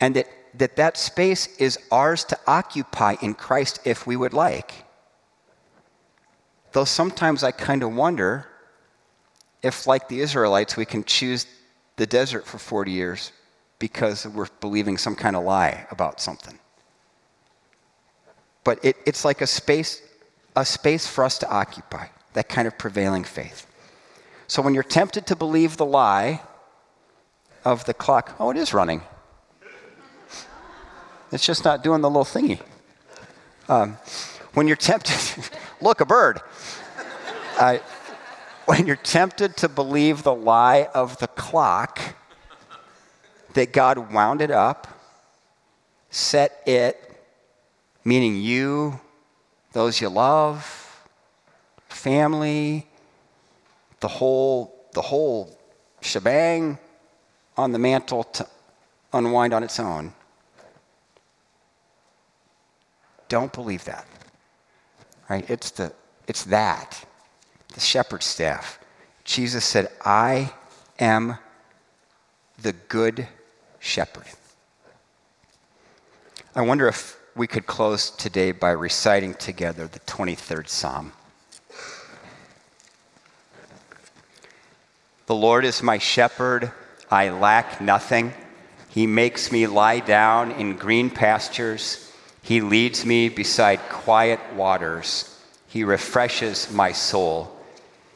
And 0.00 0.16
that 0.16 0.26
that, 0.54 0.74
that 0.74 0.96
space 0.96 1.46
is 1.58 1.78
ours 1.92 2.24
to 2.24 2.38
occupy 2.48 3.14
in 3.22 3.34
Christ 3.34 3.78
if 3.84 4.08
we 4.08 4.16
would 4.16 4.32
like. 4.32 4.72
Though 6.72 6.86
sometimes 6.86 7.44
I 7.44 7.52
kind 7.52 7.84
of 7.84 7.94
wonder 7.94 8.48
if, 9.66 9.86
like 9.86 10.08
the 10.08 10.20
Israelites, 10.20 10.76
we 10.76 10.84
can 10.84 11.02
choose 11.04 11.46
the 11.96 12.06
desert 12.06 12.46
for 12.46 12.58
40 12.58 12.92
years 12.92 13.32
because 13.78 14.26
we're 14.26 14.48
believing 14.60 14.96
some 14.96 15.16
kind 15.16 15.34
of 15.36 15.44
lie 15.44 15.86
about 15.90 16.20
something. 16.20 16.58
But 18.64 18.84
it, 18.84 18.96
it's 19.06 19.24
like 19.24 19.40
a 19.40 19.46
space, 19.46 20.02
a 20.54 20.64
space 20.64 21.06
for 21.06 21.24
us 21.24 21.38
to 21.38 21.50
occupy, 21.50 22.06
that 22.34 22.48
kind 22.48 22.66
of 22.68 22.78
prevailing 22.78 23.24
faith. 23.24 23.66
So 24.46 24.62
when 24.62 24.74
you're 24.74 24.82
tempted 24.82 25.26
to 25.26 25.36
believe 25.36 25.76
the 25.76 25.86
lie 25.86 26.42
of 27.64 27.84
the 27.84 27.94
clock, 27.94 28.36
oh, 28.38 28.50
it 28.50 28.56
is 28.56 28.72
running. 28.72 29.02
It's 31.32 31.44
just 31.44 31.64
not 31.64 31.82
doing 31.82 32.00
the 32.00 32.08
little 32.08 32.24
thingy. 32.24 32.60
Um, 33.68 33.98
when 34.54 34.68
you're 34.68 34.76
tempted, 34.76 35.44
look, 35.80 36.00
a 36.00 36.06
bird. 36.06 36.40
Uh, 37.58 37.78
when 38.66 38.86
you're 38.86 38.96
tempted 38.96 39.56
to 39.58 39.68
believe 39.68 40.22
the 40.22 40.34
lie 40.34 40.88
of 40.94 41.18
the 41.18 41.28
clock, 41.28 42.00
that 43.54 43.72
God 43.72 44.12
wound 44.12 44.42
it 44.42 44.50
up, 44.50 44.86
set 46.10 46.60
it, 46.66 47.18
meaning 48.04 48.36
you, 48.36 49.00
those 49.72 50.00
you 50.00 50.08
love, 50.08 51.04
family, 51.88 52.86
the 54.00 54.08
whole, 54.08 54.74
the 54.92 55.02
whole 55.02 55.56
shebang 56.00 56.78
on 57.56 57.72
the 57.72 57.78
mantle 57.78 58.24
to 58.24 58.46
unwind 59.12 59.54
on 59.54 59.62
its 59.62 59.80
own. 59.80 60.12
Don't 63.28 63.52
believe 63.52 63.84
that. 63.84 64.06
Right? 65.28 65.48
It's 65.50 65.70
the 65.70 65.92
it's 66.28 66.44
that. 66.44 67.04
The 67.74 67.80
shepherd's 67.80 68.26
staff. 68.26 68.78
Jesus 69.24 69.64
said, 69.64 69.90
I 70.04 70.52
am 70.98 71.38
the 72.60 72.72
good 72.72 73.28
shepherd. 73.80 74.26
I 76.54 76.62
wonder 76.62 76.88
if 76.88 77.18
we 77.34 77.46
could 77.46 77.66
close 77.66 78.10
today 78.10 78.52
by 78.52 78.70
reciting 78.70 79.34
together 79.34 79.86
the 79.86 80.00
23rd 80.00 80.68
Psalm. 80.68 81.12
The 85.26 85.34
Lord 85.34 85.64
is 85.64 85.82
my 85.82 85.98
shepherd, 85.98 86.72
I 87.10 87.30
lack 87.30 87.80
nothing. 87.80 88.32
He 88.88 89.06
makes 89.06 89.52
me 89.52 89.66
lie 89.66 90.00
down 90.00 90.52
in 90.52 90.76
green 90.76 91.10
pastures. 91.10 92.12
He 92.42 92.60
leads 92.60 93.04
me 93.04 93.28
beside 93.28 93.80
quiet 93.88 94.40
waters. 94.54 95.38
He 95.66 95.84
refreshes 95.84 96.72
my 96.72 96.92
soul. 96.92 97.55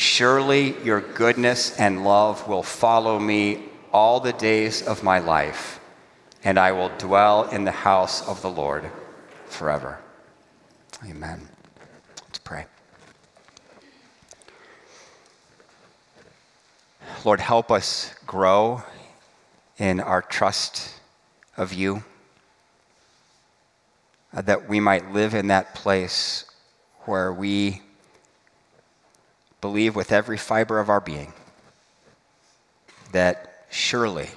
Surely 0.00 0.82
your 0.82 1.02
goodness 1.02 1.78
and 1.78 2.04
love 2.04 2.48
will 2.48 2.62
follow 2.62 3.18
me 3.18 3.62
all 3.92 4.18
the 4.18 4.32
days 4.32 4.80
of 4.80 5.02
my 5.02 5.18
life, 5.18 5.78
and 6.42 6.58
I 6.58 6.72
will 6.72 6.88
dwell 6.96 7.46
in 7.50 7.64
the 7.64 7.70
house 7.70 8.26
of 8.26 8.40
the 8.40 8.48
Lord 8.48 8.90
forever. 9.44 9.98
Amen. 11.06 11.46
Let's 12.22 12.38
pray. 12.38 12.64
Lord, 17.22 17.40
help 17.40 17.70
us 17.70 18.14
grow 18.26 18.82
in 19.76 20.00
our 20.00 20.22
trust 20.22 20.94
of 21.58 21.74
you, 21.74 22.04
uh, 24.32 24.40
that 24.40 24.66
we 24.66 24.80
might 24.80 25.12
live 25.12 25.34
in 25.34 25.48
that 25.48 25.74
place 25.74 26.46
where 27.04 27.34
we 27.34 27.82
believe 29.60 29.94
with 29.94 30.12
every 30.12 30.36
fiber 30.36 30.78
of 30.78 30.88
our 30.88 31.00
being 31.00 31.32
that 33.12 33.64
surely 33.70 34.30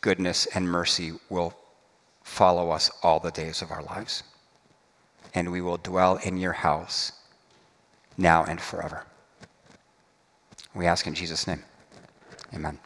goodness 0.00 0.46
and 0.54 0.68
mercy 0.68 1.12
will 1.28 1.54
follow 2.22 2.70
us 2.70 2.90
all 3.02 3.20
the 3.20 3.30
days 3.30 3.62
of 3.62 3.70
our 3.70 3.82
lives. 3.82 4.22
And 5.34 5.50
we 5.50 5.60
will 5.60 5.76
dwell 5.76 6.16
in 6.16 6.36
your 6.36 6.52
house 6.52 7.12
now 8.16 8.44
and 8.44 8.60
forever. 8.60 9.04
We 10.74 10.86
ask 10.86 11.06
in 11.06 11.14
Jesus' 11.14 11.46
name. 11.46 11.64
Amen. 12.54 12.78